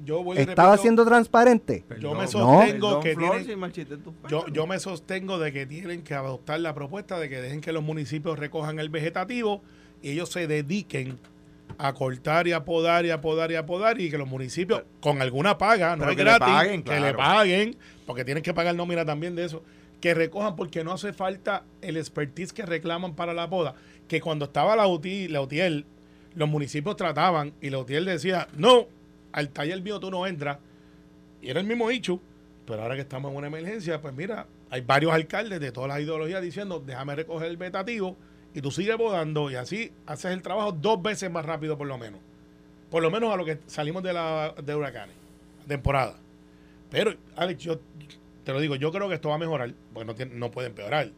[0.05, 1.85] Yo, voy ¿Estaba repito, siendo transparente?
[2.01, 6.75] Yo me sostengo que Flor, tienen- yo, me sostengo de que tienen que adoptar la
[6.75, 9.63] propuesta de que dejen que los municipios recojan el vegetativo
[10.03, 11.19] y ellos se dediquen
[11.79, 14.85] a cortar y a podar y a podar y a podar y que los municipios
[15.01, 18.53] con alguna paga, no es que le gratis, paguen, que le paguen, porque tienen que
[18.53, 19.63] pagar nómina también de eso,
[20.01, 23.75] que recojan porque no hace falta el expertise que reclaman para la poda,
[24.07, 25.87] que cuando estaba la, UTI, la UTIEL,
[26.35, 28.87] los municipios trataban y la UTIEL decía, no,
[29.33, 30.59] al taller mío tú no entras,
[31.41, 32.21] y era el mismo hecho,
[32.67, 36.01] pero ahora que estamos en una emergencia, pues mira, hay varios alcaldes de todas las
[36.01, 38.17] ideologías diciendo, déjame recoger el vetativo
[38.55, 41.99] y tú sigues podando y así haces el trabajo dos veces más rápido por lo
[41.99, 42.21] menos.
[42.91, 45.17] Por lo menos a lo que salimos de la de huracanes,
[45.67, 46.15] temporada.
[46.91, 47.81] Pero, Alex, yo
[48.45, 51.11] te lo digo, yo creo que esto va a mejorar, porque no, no puede empeorar.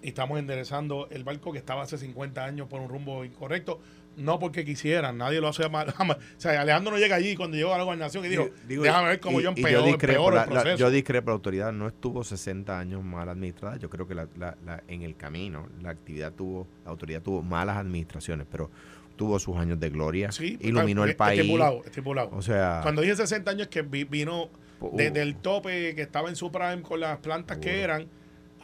[0.00, 3.80] Y estamos enderezando el barco que estaba hace 50 años por un rumbo incorrecto,
[4.18, 5.94] no porque quisieran, nadie lo hace mal.
[5.98, 9.08] O sea, Alejandro no llega allí cuando llegó a la gobernación y dijo, digo, déjame
[9.08, 10.76] ver cómo y- yo empeoro, discrepo, empeoro la- proceso.
[10.76, 13.76] yo discrepo, la autoridad no estuvo 60 años mal administrada.
[13.76, 17.42] Yo creo que la, la- la- en el camino la actividad tuvo, la autoridad tuvo
[17.42, 18.70] malas administraciones, pero
[19.16, 21.40] tuvo sus años de gloria, Sí, iluminó el país.
[21.40, 22.30] Estipulado, estipulado.
[22.32, 24.48] O sea, Cuando dije 60 años que vi- vino
[24.80, 28.06] uh, desde el tope que estaba en su prime con las plantas que eran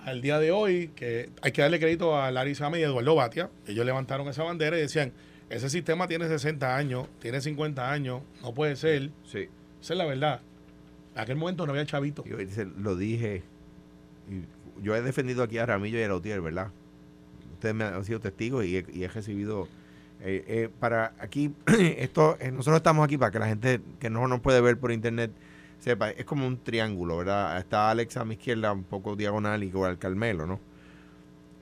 [0.05, 3.51] al día de hoy, que hay que darle crédito a Larry Sama y Eduardo Batia.
[3.67, 5.13] Ellos levantaron esa bandera y decían,
[5.51, 9.11] ese sistema tiene 60 años, tiene 50 años, no puede ser.
[9.25, 9.49] sí,
[9.81, 10.41] Esa es la verdad.
[11.15, 12.25] En aquel momento no había chavito.
[12.25, 12.37] yo
[12.79, 13.43] lo dije.
[14.29, 16.71] y yo he defendido aquí a Ramillo y a Lautier, ¿verdad?
[17.53, 19.69] Ustedes me han sido testigos y he, y he recibido.
[20.21, 21.53] eh, eh, para aquí,
[21.99, 24.91] esto, eh, nosotros estamos aquí para que la gente que no nos puede ver por
[24.91, 25.31] internet
[25.79, 27.59] sepa, es como un triángulo, ¿verdad?
[27.59, 30.59] Está Alex a mi izquierda, un poco diagonal, y igual Carmelo, ¿no?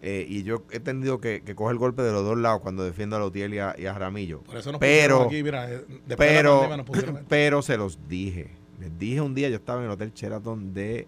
[0.05, 2.83] Eh, y yo he tenido que, que coger el golpe de los dos lados cuando
[2.85, 4.41] defiendo a Lautier y a, y a Ramillo.
[4.43, 6.77] Por eso nos Pero- aquí, mira, eh, de Pero, pandemia
[7.13, 8.51] nos pero se los dije.
[8.81, 11.07] Les dije un día, yo estaba en el Hotel Sheraton de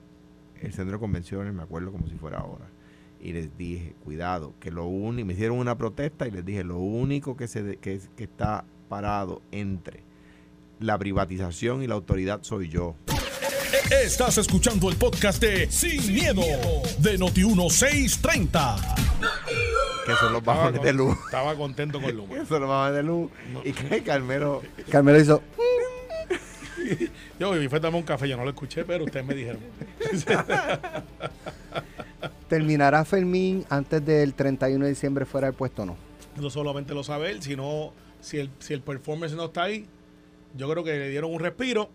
[0.63, 2.67] el Centro de Convenciones, me acuerdo como si fuera ahora.
[3.21, 6.79] Y les dije, cuidado, que lo único, me hicieron una protesta y les dije, lo
[6.79, 10.05] único que, se de- que, que está parado entre
[10.79, 12.95] la privatización y la autoridad soy yo.
[13.73, 16.43] Estás escuchando el podcast de Sin, miedo,
[16.99, 18.95] de Noti1630.
[20.05, 21.17] Que son los bajones de luz.
[21.25, 22.35] Estaba contento con Luma.
[22.35, 23.31] Que son los bajones de luz.
[23.65, 24.63] Y que Carmelo.
[24.91, 25.43] Carmelo hizo.
[27.39, 29.61] Yo y fue a tomar un café, yo no lo escuché, pero ustedes me dijeron.
[32.49, 35.97] ¿Terminará Fermín antes del 31 de diciembre fuera del puesto o no?
[36.37, 39.87] No solamente lo sabe él, sino si el, si el performance no está ahí,
[40.55, 41.89] yo creo que le dieron un respiro,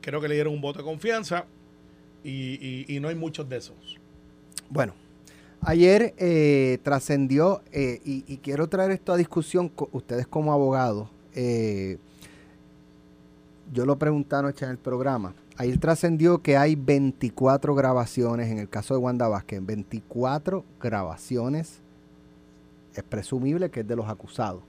[0.00, 1.44] creo que le dieron un voto de confianza
[2.24, 3.98] y, y- no hay muchos de esos.
[4.68, 4.94] Bueno,
[5.62, 11.98] ayer eh, trascendió, eh, y, quiero traer esto a discusión, ustedes como abogados, eh,
[13.72, 18.68] yo lo pregunté anoche en el programa, ayer trascendió que hay 24 grabaciones, en el
[18.68, 21.80] caso de Wanda Vázquez, 24 grabaciones,
[22.94, 24.62] es presumible que es de los acusados,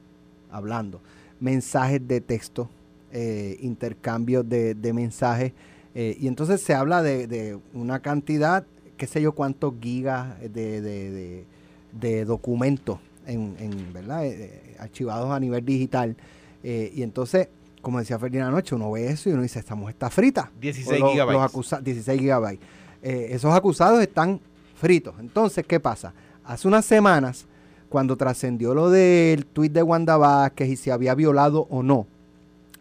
[0.51, 1.01] hablando,
[1.39, 2.69] mensajes de texto,
[3.11, 5.53] eh, intercambios de, de mensajes,
[5.95, 8.65] eh, y entonces se habla de, de una cantidad,
[8.97, 11.45] qué sé yo, cuántos gigas de, de,
[11.91, 14.25] de- documentos en, en, ¿verdad?
[14.25, 16.15] Eh, archivados a nivel digital.
[16.63, 17.49] Eh, y entonces,
[17.81, 20.51] como decía Ferdinand anoche, uno ve eso y uno dice, esta mujer está frita.
[20.61, 21.41] 16 O los- gigabytes.
[21.41, 22.59] los acusa- 16 gigabytes.
[23.01, 24.39] Esos acusados están
[24.75, 25.15] fritos.
[25.19, 26.13] Entonces, ¿qué pasa?
[26.45, 27.45] Hace unas semanas,
[27.89, 32.07] cuando trascendió lo del tuit de Wanda Vázquez y si había violado o no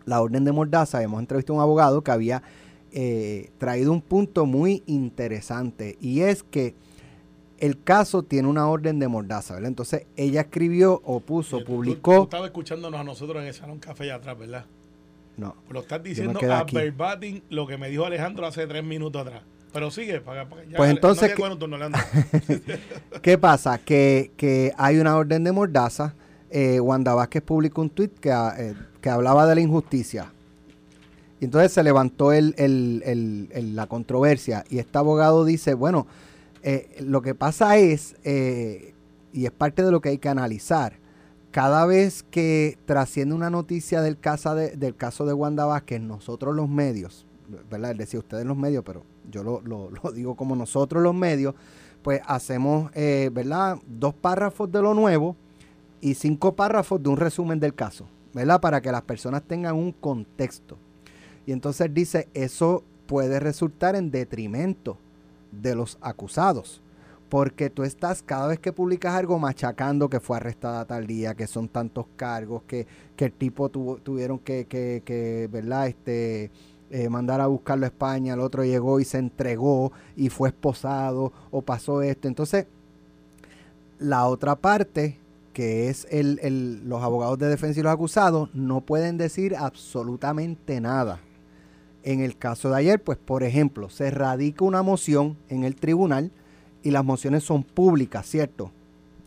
[0.06, 2.42] la orden de Mordaza, hemos entrevistado a un abogado que había
[2.92, 6.74] eh, traído un punto muy interesante y es que
[7.58, 9.68] el caso tiene una orden de Mordaza, ¿verdad?
[9.68, 12.22] Entonces ella escribió o puso, Tú- Tú, publicó...
[12.24, 14.64] estabas escuchándonos a nosotros en el salón café allá atrás, ¿verdad?
[15.36, 19.42] No, Lo estás diciendo a verbatim lo que me dijo Alejandro hace tres minutos atrás.
[19.72, 21.78] Pero sigue, para, para- ya, Pues entonces no que- turno.
[23.22, 23.78] ¿Qué pasa?
[23.78, 26.14] Que, que hay una orden de mordaza.
[26.50, 30.32] Eh, Wanda Vázquez publicó un tuit que, ah, eh, que hablaba de la injusticia.
[31.40, 34.64] Y entonces se levantó el- el- el- la controversia.
[34.68, 36.06] Y este abogado dice, bueno,
[36.62, 38.94] eh, lo que pasa es, eh,
[39.32, 40.94] y es parte de lo que hay que analizar,
[41.52, 46.54] cada vez que trasciende una noticia del, caso de, del caso de Wanda Vázquez, nosotros
[46.54, 47.26] los medios,
[47.70, 47.92] ¿verdad?
[47.92, 51.54] Es decir, ustedes los medios, pero yo lo, lo- lo digo como nosotros los medios,
[52.02, 53.78] pues hacemos, ¿verdad?
[53.86, 55.36] Dos párrafos de lo nuevo
[56.00, 58.60] y cinco párrafos de un resumen del caso, ¿verdad?
[58.60, 60.76] Para que las personas tengan un contexto.
[61.46, 64.96] Y entonces dice, eso puede resultar en detrimento
[65.52, 66.80] de los acusados.
[67.28, 71.46] Porque tú estás cada vez que publicas algo machacando que fue arrestada tal día, que
[71.46, 75.86] son tantos cargos, que, que el tipo tuvo, tuvieron que, que, que, ¿verdad?
[75.86, 76.50] Este,
[76.90, 81.32] eh, mandar a buscarlo a España, el otro llegó y se entregó y fue esposado
[81.52, 82.26] o pasó esto.
[82.26, 82.66] Entonces,
[84.00, 85.16] la otra parte,
[85.52, 90.80] que es el, el- los abogados de defensa y los acusados, no pueden decir absolutamente
[90.80, 91.20] nada.
[92.02, 96.30] En el caso de ayer, pues por ejemplo, se radica una moción en el tribunal
[96.82, 98.72] y las mociones son públicas, ¿cierto?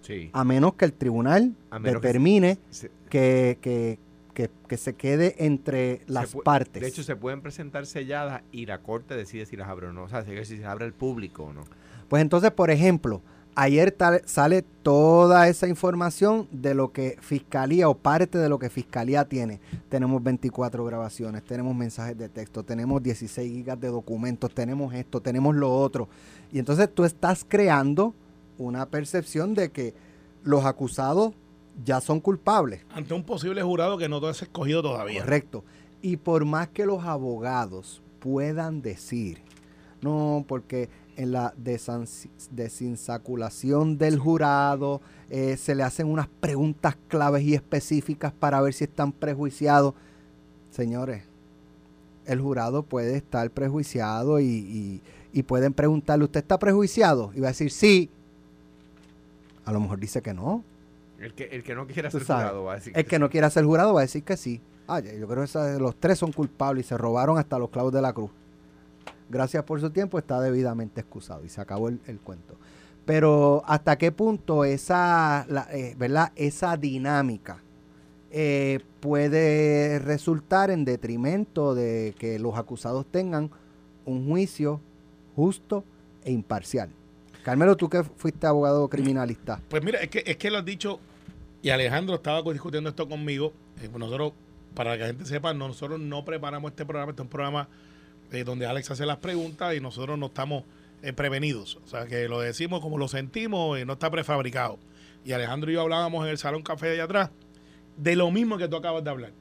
[0.01, 0.29] Sí.
[0.33, 3.99] A menos que el tribunal menos que determine Se- que, que,
[4.33, 6.81] que- que se quede entre las partes.
[6.81, 10.03] De hecho, se pueden presentar selladas y la corte decide si las abre o no.
[10.03, 11.63] O sea, si si se abre al público o no.
[12.09, 13.21] Pues entonces, por ejemplo,
[13.55, 18.69] ayer tal- sale toda esa información de lo que Fiscalía o parte de lo que
[18.69, 19.59] Fiscalía tiene.
[19.89, 25.55] Tenemos 24 grabaciones, tenemos mensajes de texto, tenemos 16 gigas de documentos, tenemos esto, tenemos
[25.55, 26.07] lo otro.
[26.51, 28.13] Y entonces tú estás creando
[28.57, 29.93] una percepción de que
[30.43, 31.33] los acusados
[31.83, 32.81] ya son culpables.
[32.93, 35.21] Ante un posible jurado que no todo es escogido todavía.
[35.21, 35.63] Correcto.
[36.01, 39.39] Y por más que los abogados puedan decir,
[40.01, 41.54] no, porque en la
[42.52, 48.84] desinsaculación del jurado eh, se le hacen unas preguntas claves y específicas para ver si
[48.86, 49.93] están prejuiciados.
[50.71, 51.23] Señores,
[52.26, 55.02] el jurado puede estar prejuiciado y, y-
[55.36, 57.32] y pueden preguntarle, ¿usted está prejuiciado?
[57.36, 58.08] Y va a decir, sí.
[59.65, 60.63] A lo mejor dice que no.
[61.19, 63.49] El que, el que no quiera ser jurado va a decir El que no quiera
[63.49, 64.62] ser jurado va a decir que sí.
[64.88, 68.02] Ah, yo creo que los tres son culpables y se robaron hasta los clavos de
[68.02, 68.30] la cruz.
[69.33, 72.55] Gracias por su tiempo, está debidamente excusado y se acabó el, el cuento.
[73.05, 76.31] Pero hasta qué punto esa, la- eh, ¿verdad?
[76.35, 77.57] esa dinámica
[78.31, 83.49] eh, puede resultar en detrimento de que los acusados tengan
[84.05, 84.79] un juicio
[85.35, 85.83] justo
[86.23, 86.89] e imparcial.
[87.43, 89.59] Carmelo, tú que fuiste abogado criminalista.
[89.67, 90.99] Pues mira, es que, es que lo has dicho,
[91.61, 93.51] y Alejandro estaba discutiendo esto conmigo.
[93.81, 94.33] eh, nosotros,
[94.75, 97.67] para que la gente sepa, no- nosotros no preparamos este programa, este es un programa
[98.31, 100.63] donde Alex hace las preguntas y nosotros no estamos
[101.03, 101.79] eh, prevenidos.
[101.86, 104.79] O sea, que lo decimos como lo sentimos y no está prefabricado.
[105.23, 107.29] Y Alejandro y yo hablábamos en el salón café de allá atrás
[107.97, 109.31] de lo mismo que tú acabas de hablar.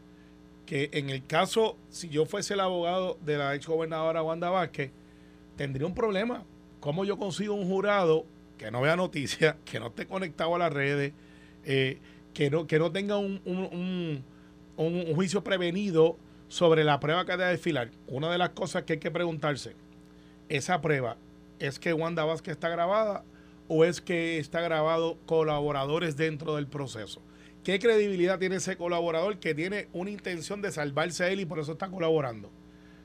[0.66, 4.90] que en el caso, si yo fuese el abogado de la ex gobernadora Wanda Vázquez,
[5.57, 6.45] tendría un problema.
[6.81, 8.25] ¿Cómo yo consigo un jurado
[8.59, 11.12] que no vea noticias, que no esté conectado a las redes,
[11.64, 11.99] eh,
[12.33, 14.25] que, no, que no tenga un, un,
[14.77, 16.16] un, juicio prevenido
[16.53, 17.88] sobre la prueba que debe desfilar?
[18.07, 19.75] Una de las cosas que hay que preguntarse,
[20.51, 21.17] ¿esa prueba
[21.59, 23.25] es que Wanda Vázquez está grabada
[23.69, 27.23] o es que está grabado colaboradores dentro del proceso?
[27.65, 31.59] ¿Qué credibilidad tiene ese colaborador que tiene una intención de salvarse a él y por
[31.59, 32.51] eso está colaborando?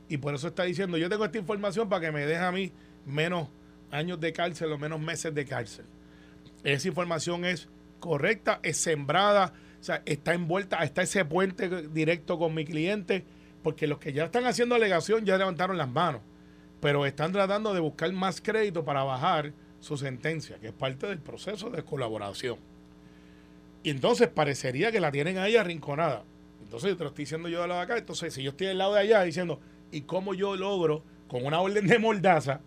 [0.10, 2.74] Y por eso está diciendo, yo tengo esta información para que me deje a mí
[3.06, 3.48] menos
[3.92, 5.86] años de cárcel o menos meses de cárcel.
[6.66, 7.70] Esa información es
[8.02, 13.24] correcta, es sembrada, o sea, está envuelta, está ese puente directo con mi cliente,
[13.64, 16.22] porque los que ya están haciendo alegación ya levantaron las manos,
[16.80, 21.20] pero están tratando de buscar más crédito para bajar su sentencia, que es parte del
[21.20, 22.58] proceso de colaboración.
[23.84, 26.24] Y entonces parecería que la tienen ahí arrinconada.
[26.62, 27.98] Entonces, te lo estoy diciendo yo de lado de acá.
[27.98, 31.62] Entonces, si yo estoy del lado de allá diciendo, ¿y cómo yo logro, con una
[31.62, 32.62] orden de mordaza,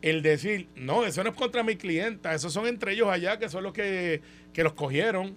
[0.00, 3.48] el decir, no, eso no es contra mi clienta, esos son entre ellos allá, que
[3.48, 5.36] son los que, que los cogieron.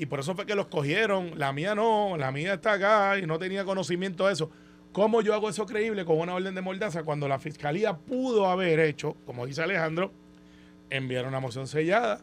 [0.00, 1.38] Y por eso fue que los cogieron.
[1.38, 4.50] La mía no, la mía está acá y no tenía conocimiento de eso.
[4.92, 8.80] ¿Cómo yo hago eso creíble con una orden de mordaza cuando la fiscalía pudo haber
[8.80, 10.10] hecho, como dice Alejandro,
[10.88, 12.22] enviar una moción sellada?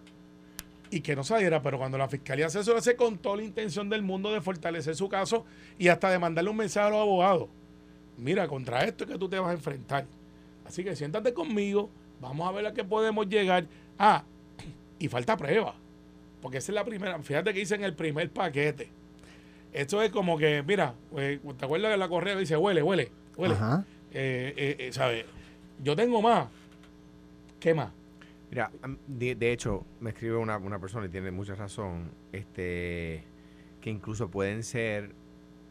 [0.89, 3.89] y que no saliera, pero cuando la fiscalía hace eso, lo hace con la intención
[3.89, 5.45] del mundo de fortalecer su caso
[5.77, 7.49] y hasta de mandarle un mensaje a los abogados.
[8.17, 10.05] Mira, contra esto es que tú te vas a enfrentar.
[10.65, 11.89] Así que siéntate conmigo,
[12.21, 13.67] vamos a ver a qué podemos llegar.
[13.99, 14.23] Ah,
[14.97, 15.75] y falta prueba,
[16.41, 17.21] porque esa es la primera.
[17.21, 18.89] Fíjate que dice en el primer paquete.
[19.73, 23.55] Esto es como que, mira, eh, ¿te acuerdas de la correa dice huele, huele, huele?
[24.11, 25.25] Eh, eh, eh, ¿sabes?
[25.83, 26.47] Yo tengo más.
[27.59, 27.91] ¿Qué más?
[28.49, 28.71] Mira,
[29.07, 33.23] de, hecho, me escribe una, persona y tiene mucha razón, este
[33.81, 35.13] que incluso pueden ser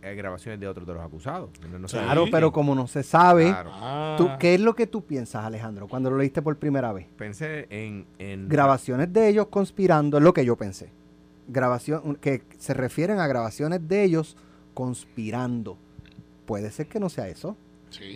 [0.00, 1.50] grabaciones de otros de los acusados.
[1.88, 4.36] claro, pero como no se sabe, ah.
[4.38, 7.06] ¿qué es lo que tú piensas, Alejandro, cuando lo leíste por primera vez?
[7.16, 8.48] Pensé en...
[8.48, 10.90] Grabaciones de ellos conspirando, es lo que yo pensé.
[11.48, 14.36] Grabación, que se refieren a grabaciones de ellos
[14.74, 15.78] conspirando.
[16.44, 17.56] Puede ser que no sea eso.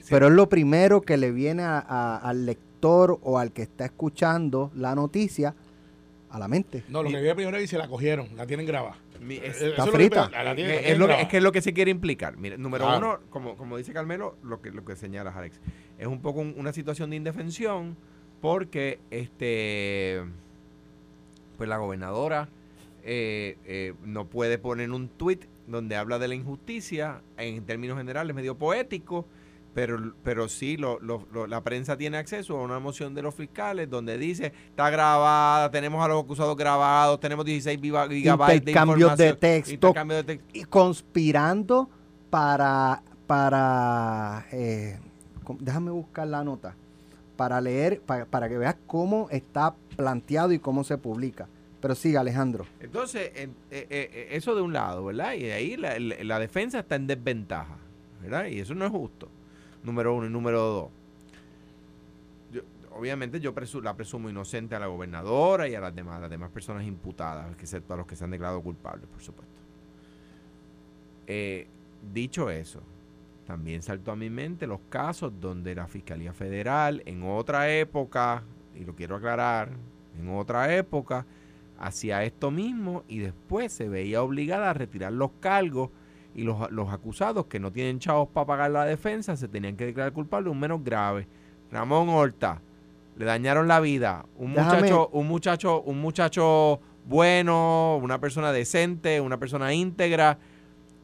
[0.09, 4.95] Pero es lo primero que le viene al lector o al que está escuchando la
[4.95, 5.55] noticia
[6.31, 6.85] a la mente.
[6.89, 8.97] No, lo que vi primero es se la cogieron, la tienen grabada.
[9.29, 10.31] Es, está frita.
[10.57, 12.37] Es, lo que, es, lo que se quiere implicar.
[12.37, 15.61] Mire, número uno, como, como dice Carmelo, lo que, lo que señala Alex,
[15.99, 17.97] es un poco una situación de indefensión
[18.41, 20.25] porque este
[21.59, 22.49] pues la gobernadora
[23.03, 28.35] eh, eh, no puede poner un tuit donde habla de la injusticia en términos generales
[28.35, 29.27] medio poético
[29.75, 30.99] pero, pero sí, lo,
[31.47, 36.05] la prensa tiene acceso a una moción de los fiscales donde dice, está grabada, tenemos
[36.05, 39.17] a los acusados grabados, tenemos 16 gigabytes de información.
[39.17, 39.93] de texto.
[39.93, 40.49] de texto.
[40.53, 41.89] Y conspirando
[42.31, 44.99] para, para eh,
[45.61, 46.75] déjame buscar la nota,
[47.37, 51.49] para leer, para, que veas cómo está planteado y cómo se publica.
[51.81, 52.67] Pero sigue, Alejandro.
[52.81, 55.33] Entonces, eh, eh, eso de un lado, ¿verdad?
[55.35, 57.79] Y de ahí la, la defensa está en desventaja,
[58.21, 58.47] ¿verdad?
[58.47, 59.29] Y eso no es justo
[59.83, 60.91] número uno y número dos.
[62.93, 66.85] obviamente yo la presumo inocente a la gobernadora y a las demás, las demás personas
[66.85, 69.55] imputadas, excepto a los que se han declarado culpables, por supuesto.
[71.27, 71.67] Eh,
[72.13, 72.83] dicho eso,
[73.47, 78.43] también saltó a mi mente los casos donde la Fiscalía Federal en otra época,
[78.75, 79.71] y lo quiero aclarar,
[80.19, 81.25] en otra época,
[81.79, 85.91] hacía esto mismo y después se veía obligada a retirar los cargos
[86.41, 89.85] y los, los acusados que no tienen chavos para pagar la defensa se tenían que
[89.85, 91.29] declarar culpables un menos grave.
[91.71, 92.63] Ramón Horta,
[93.17, 94.25] le dañaron la vida.
[94.39, 100.39] Un muchacho, un muchacho, un muchacho bueno, una persona decente, una persona íntegra.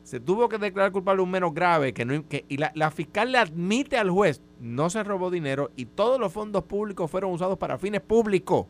[0.05, 3.31] Se tuvo que declarar culpable un menos grave que no, que, y la, la fiscal
[3.31, 7.59] le admite al juez, no se robó dinero y todos los fondos públicos fueron usados
[7.59, 8.66] para fines públicos,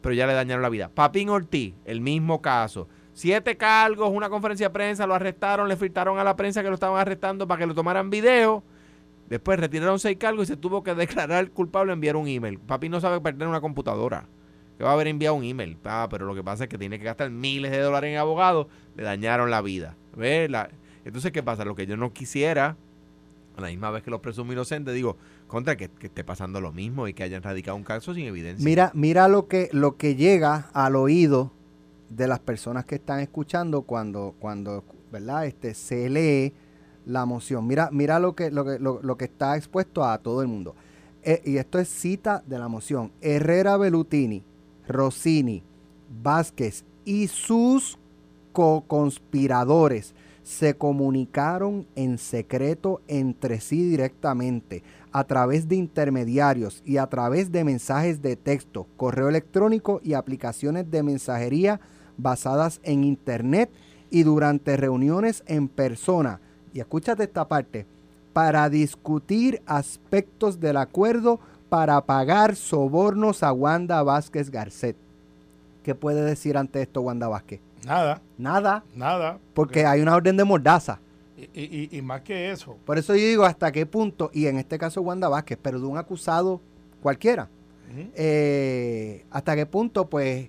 [0.00, 0.88] pero ya le dañaron la vida.
[0.92, 6.18] Papín Ortiz, el mismo caso Siete cargos, una conferencia de prensa, lo arrestaron, le filtraron
[6.18, 8.62] a la prensa que lo estaban arrestando para que lo tomaran video.
[9.28, 12.58] Después retiraron seis cargos y se tuvo que declarar culpable enviar un email.
[12.58, 14.26] Papi no sabe perder una computadora.
[14.78, 15.76] Que va a haber enviado un email.
[15.84, 18.66] Ah, pero lo que pasa es que tiene que gastar miles de dólares en abogados.
[18.96, 19.96] Le dañaron la vida.
[21.04, 21.66] Entonces, ¿qué pasa?
[21.66, 22.76] Lo que yo no quisiera,
[23.56, 26.72] a la misma vez que los presumo inocentes, digo, contra que, que, esté pasando lo
[26.72, 28.64] mismo y que hayan radicado un caso sin evidencia.
[28.64, 31.52] Mira, mira lo que, lo que llega al oído
[32.16, 35.46] de las personas que están escuchando cuando, cuando ¿verdad?
[35.46, 36.54] Este, se lee
[37.06, 37.66] la moción.
[37.66, 40.74] Mira, mira lo, que, lo, que, lo, que está expuesto a todo el mundo.
[41.22, 43.12] Eh, y esto es cita de la moción.
[43.20, 44.42] Herrera Bellutini,
[44.88, 45.62] Rossini,
[46.22, 47.98] Vázquez y sus
[48.52, 54.82] co-conspiradores se comunicaron en secreto entre sí directamente
[55.12, 60.90] a través de intermediarios y a través de mensajes de texto, correo electrónico y aplicaciones
[60.90, 61.80] de mensajería
[62.16, 63.70] basadas en Internet
[64.10, 66.40] y durante reuniones en persona.
[66.74, 67.86] Y escúchate esta parte,
[68.32, 71.38] para discutir aspectos del acuerdo
[71.68, 74.96] para pagar sobornos a Wanda Vázquez Garcet.
[75.82, 77.60] ¿Qué puede decir ante esto Wanda Vázquez?
[77.86, 79.38] Nada, Nada, nada.
[79.54, 81.00] porque hay una orden de mordaza.
[81.36, 82.76] Y, y- y más que eso.
[82.84, 85.86] Por eso yo digo hasta qué punto, y en este caso Wanda Vázquez, pero de
[85.86, 86.60] un acusado
[87.02, 87.48] cualquiera,
[88.14, 90.48] eh, hasta qué punto pues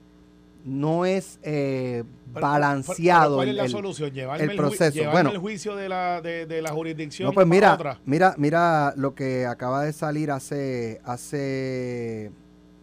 [0.66, 2.04] no es eh,
[2.34, 4.12] balanceado ¿Cuál es el- la el- solución?
[4.12, 5.00] Llevarme el proceso.
[5.12, 5.30] Bueno.
[5.32, 7.28] el juicio de la, de, de la jurisdicción.
[7.28, 8.00] No, pues mira, otra.
[8.06, 12.32] mira, mira lo que acaba de salir hace, hace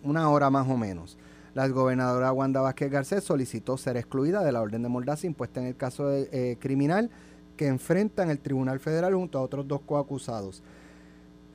[0.03, 1.17] una hora más o menos.
[1.55, 5.67] La gobernadora Wanda Vázquez Garcés solicitó ser excluida de la orden de mordaza impuesta en
[5.67, 7.11] el caso de, eh, criminal
[7.57, 10.63] que enfrenta en el Tribunal Federal junto a otros dos coacusados.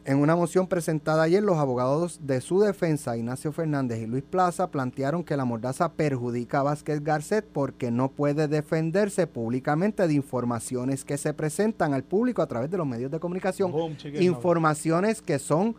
[0.08, 4.70] En una moción presentada ayer, los abogados de su defensa, Ignacio Fernández y Luis Plaza,
[4.70, 11.04] plantearon que la mordaza perjudica a Vázquez Garcet porque no puede defenderse públicamente de informaciones
[11.04, 13.74] que se presentan al público a través de los medios de comunicación.
[14.20, 15.76] Informaciones que son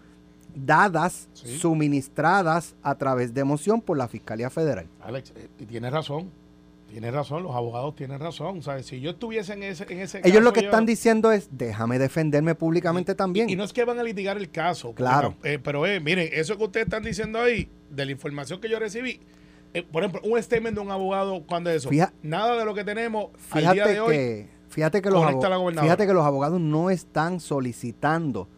[0.56, 1.58] dadas, Sí.
[1.58, 4.88] suministradas a través de moción por la Fiscalía Federal.
[5.02, 6.30] Alex, eh, tienes razón.
[6.96, 8.62] Tienes razón, los abogados tienen razón.
[8.62, 8.86] ¿sabes?
[8.86, 11.98] Si yo estuviese en ese, en ese Ellos lo que yo- están diciendo es, déjame
[11.98, 13.50] defenderme públicamente también.
[13.50, 14.94] Y no es que van a litigar el caso.
[14.94, 15.34] Claro.
[15.44, 18.78] eh, pero eh, miren, eso que ustedes están diciendo ahí, de la información que yo
[18.78, 19.20] recibí,
[19.74, 21.90] eh, por ejemplo, un statement de un abogado, cuando es eso?
[21.90, 24.16] Fija- Nada de lo que tenemos al día de hoy.
[24.16, 25.22] que, fíjate que los
[25.78, 28.48] fíjate que los abogados no están solicitando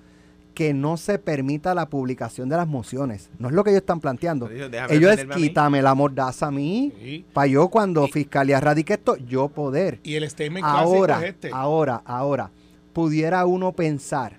[0.59, 3.31] que no se permita la publicación de las mociones.
[3.39, 4.51] No es lo que ellos están planteando.
[4.51, 7.25] Ellos es quítame la mordaza a mí, Sí.
[7.33, 10.01] para yo cuando Y- Fiscalía radique esto, yo poder.
[10.03, 11.51] Y el statement Ahora, es este.
[11.53, 12.51] ahora, ahora,
[12.93, 14.39] pudiera uno pensar,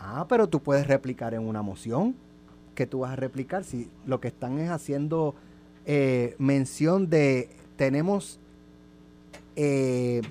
[0.00, 2.14] ah, pero tú puedes replicar en una moción,
[2.74, 5.34] que tú vas a replicar si lo que están es haciendo
[5.84, 8.40] eh, mención de, tenemos,
[9.54, 10.22] eh,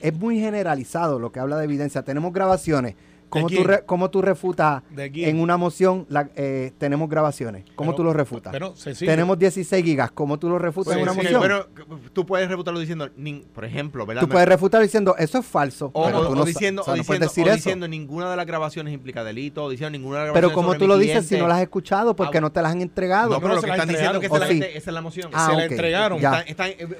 [0.00, 2.96] es muy generalizado lo que habla de evidencia, tenemos grabaciones.
[3.28, 6.06] ¿Cómo tú, re- cómo tú refutas en una moción?
[6.08, 7.64] la- eh, tenemos grabaciones.
[7.74, 8.52] ¿Cómo Pero- tú lo refutas?
[8.52, 10.10] Pero tenemos 16 gigas.
[10.12, 11.42] ¿Cómo tú lo refutas Pues en una sí, moción?
[11.42, 11.68] Pero
[12.12, 14.22] tú puedes refutarlo diciendo, nin- por ejemplo, ¿verdad?
[14.22, 15.90] tú puedes refutar diciendo, eso es falso.
[15.92, 17.56] O, pero o- tú o no diciendo, o sea, o no diciendo, decir o eso.
[17.56, 20.78] diciendo ninguna de las grabaciones implica delito, o diciendo ninguna de las Pero grabaciones como
[20.78, 23.30] tú lo dices si no las has escuchado porque Ah, no te las han entregado.
[23.30, 24.60] No, pero No, lo se que están diciendo que esa, es ¿O la, sí?
[24.62, 25.30] esa es la moción.
[25.32, 25.70] Ah, se la ok.
[25.72, 26.20] entregaron.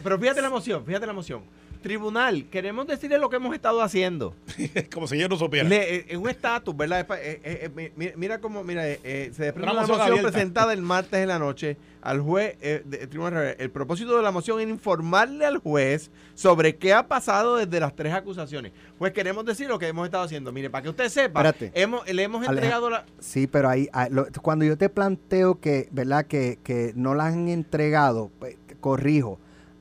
[0.03, 1.43] Pero fíjate la moción, fíjate la moción.
[1.87, 4.34] Tribunal, queremos decirle lo que hemos estado haciendo.
[4.93, 5.68] Como si yo no supiera.
[5.68, 7.01] Le- eh, en un estatus, ¿verdad?
[7.01, 9.87] Es eh, eh, eh, mi- mi- mira cómo, mira, eh, eh, se desprende Una una
[9.89, 10.30] moción abierta.
[10.32, 13.55] presentada el martes en la noche al juez, eh, de- el Tribunal.
[13.59, 17.95] El propósito de la moción es informarle al juez sobre qué ha pasado desde las
[17.95, 18.72] tres acusaciones.
[18.99, 20.51] Pues queremos decir lo que hemos estado haciendo.
[20.51, 21.70] Mire, para que usted sepa, Espérate.
[21.80, 23.07] hemos, le hemos Aleja- entregado la...
[23.20, 26.26] Sí, pero ahí, ah, lo- cuando yo te planteo que, ¿verdad?
[26.26, 29.39] Que, que no las han entregado, pues, corrijo,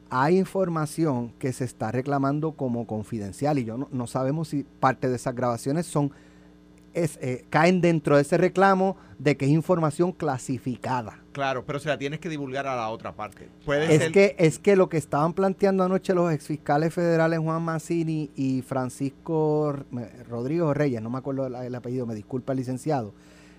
[0.10, 5.10] hay información que se está reclamando como confidencial y yo no, no sabemos si parte
[5.10, 6.12] de esas grabaciones son
[6.94, 11.20] es, eh, caen dentro de ese reclamo de que es información clasificada.
[11.34, 13.50] Claro, pero se la tienes que divulgar a la otra parte.
[13.66, 14.12] Puede Es ser...
[14.14, 19.72] que, es que lo que estaban planteando anoche los exfiscales federales Juan Mazzini y Francisco
[19.72, 23.14] R- me- Rodrigo Reyes, no me acuerdo el, el apellido, me disculpa el licenciado,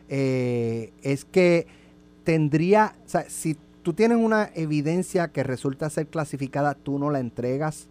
[0.08, 1.66] eh, es que
[2.24, 7.20] tendría, o sea, si tú tienes una evidencia que resulta ser clasificada, tú no la
[7.20, 7.88] entregas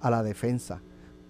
[0.00, 0.80] a la defensa,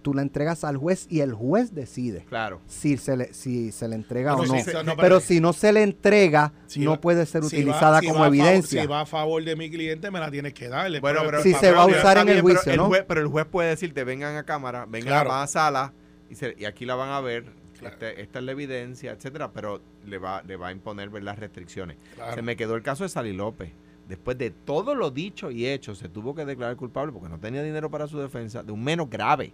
[0.03, 2.61] tú la entregas al juez y el juez decide Claro.
[2.69, 4.55] si se le, si se le entrega Pero o no.
[4.63, 7.57] si se- no, pero si no se le entrega, Si no va- puede ser Si
[7.57, 8.83] utilizada va- como va a favor- evidencia.
[8.83, 11.01] si va a favor de mi cliente, me la tienes que darle.
[11.01, 12.87] Bueno, pero, Si se va a usar en el bien, pero juicio, el ¿no?
[12.87, 15.33] juez- pero el juez puede decirte, vengan a cámara, vengan Claro.
[15.33, 15.93] a la sala,
[16.31, 17.47] y, se- y aquí la van a ver,
[17.81, 17.95] Claro.
[17.95, 21.37] este- esta es la evidencia, etcétera, pero le va, le va a imponer ver las
[21.37, 21.97] restricciones.
[22.15, 22.35] Claro.
[22.37, 23.73] Se me quedó el caso de Sally López.
[24.09, 27.63] Después de todo lo dicho y hecho, se tuvo que declarar culpable porque no tenía
[27.63, 29.53] dinero para su defensa, de un menos grave.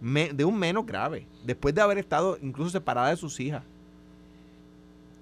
[0.00, 1.26] Me- de un menos grave.
[1.44, 3.62] Después de haber estado incluso separada de sus hijas.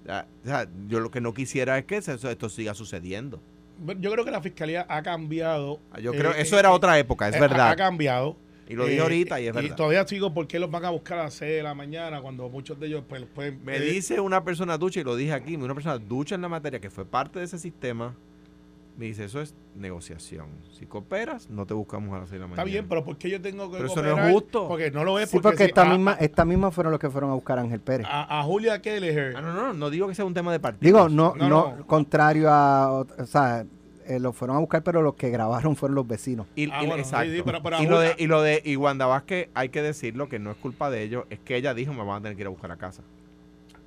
[0.05, 3.39] Ya, o sea, yo lo que no quisiera es que se- esto siga sucediendo.
[3.99, 5.79] Yo creo que la fiscalía ha cambiado.
[6.01, 7.71] Yo creo, eh, eso eh, era eh, otra época, es eh, verdad.
[7.71, 8.37] Ha cambiado.
[8.67, 9.75] Y lo dije Eh, ahorita y es verdad.
[9.75, 12.49] todavía sigo por qué los van a buscar a las 6 de la mañana cuando
[12.49, 13.63] muchos de ellos pues, pueden...
[13.63, 16.49] Me eh, dice una persona ducha, y lo dije aquí, una persona ducha en la
[16.49, 18.15] materia que fue parte de ese sistema,
[18.97, 20.47] me dice, eso es negociación.
[20.71, 22.61] Si cooperas, no te buscamos a las 6 de la mañana.
[22.63, 24.27] Está bien, pero ¿por qué yo tengo que Pero eso no cooperar?
[24.29, 24.67] es justo.
[24.69, 25.29] Porque no lo es.
[25.29, 28.07] Sí, porque esta misma, esta misma fueron los que fueron a buscar a Ángel Pérez.
[28.09, 29.35] A, a Julia Kelleher.
[29.35, 30.85] Ah, no, no, no digo que sea un tema de partido.
[30.87, 31.87] Digo, no, No, no, no.
[31.87, 33.65] contrario a, o sea,
[34.07, 36.47] eh, lo fueron a buscar, pero los que grabaron fueron los vecinos.
[36.55, 37.29] Y, Ah, y- bueno, exacto.
[37.31, 39.81] sí, sí, pero- pero y, lo de, y lo de y Wanda Vázquez, hay que
[39.81, 42.35] decirlo que no es culpa de ellos, es que ella dijo me van a tener
[42.35, 43.01] que ir a buscar a casa.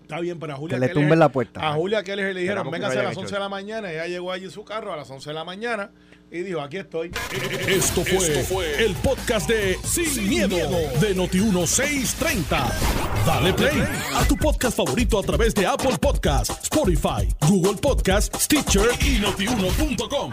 [0.03, 1.61] Está bien, pero a Julia Que le tumben la puerta.
[1.69, 3.93] A Julia Keller le dijeron, que véngase a las hecho 11 de la mañana.
[3.93, 5.91] Ella llegó allí en su carro a las 11 de la mañana
[6.31, 7.11] y dijo, aquí estoy.
[7.67, 10.57] Esto fue, el podcast de Sin, miedo,
[11.01, 12.73] de Noti1630.
[13.27, 13.83] Dale play
[14.15, 20.33] a tu podcast favorito a través de Apple Podcasts, Spotify, Google Podcasts, Stitcher y notiuno.com.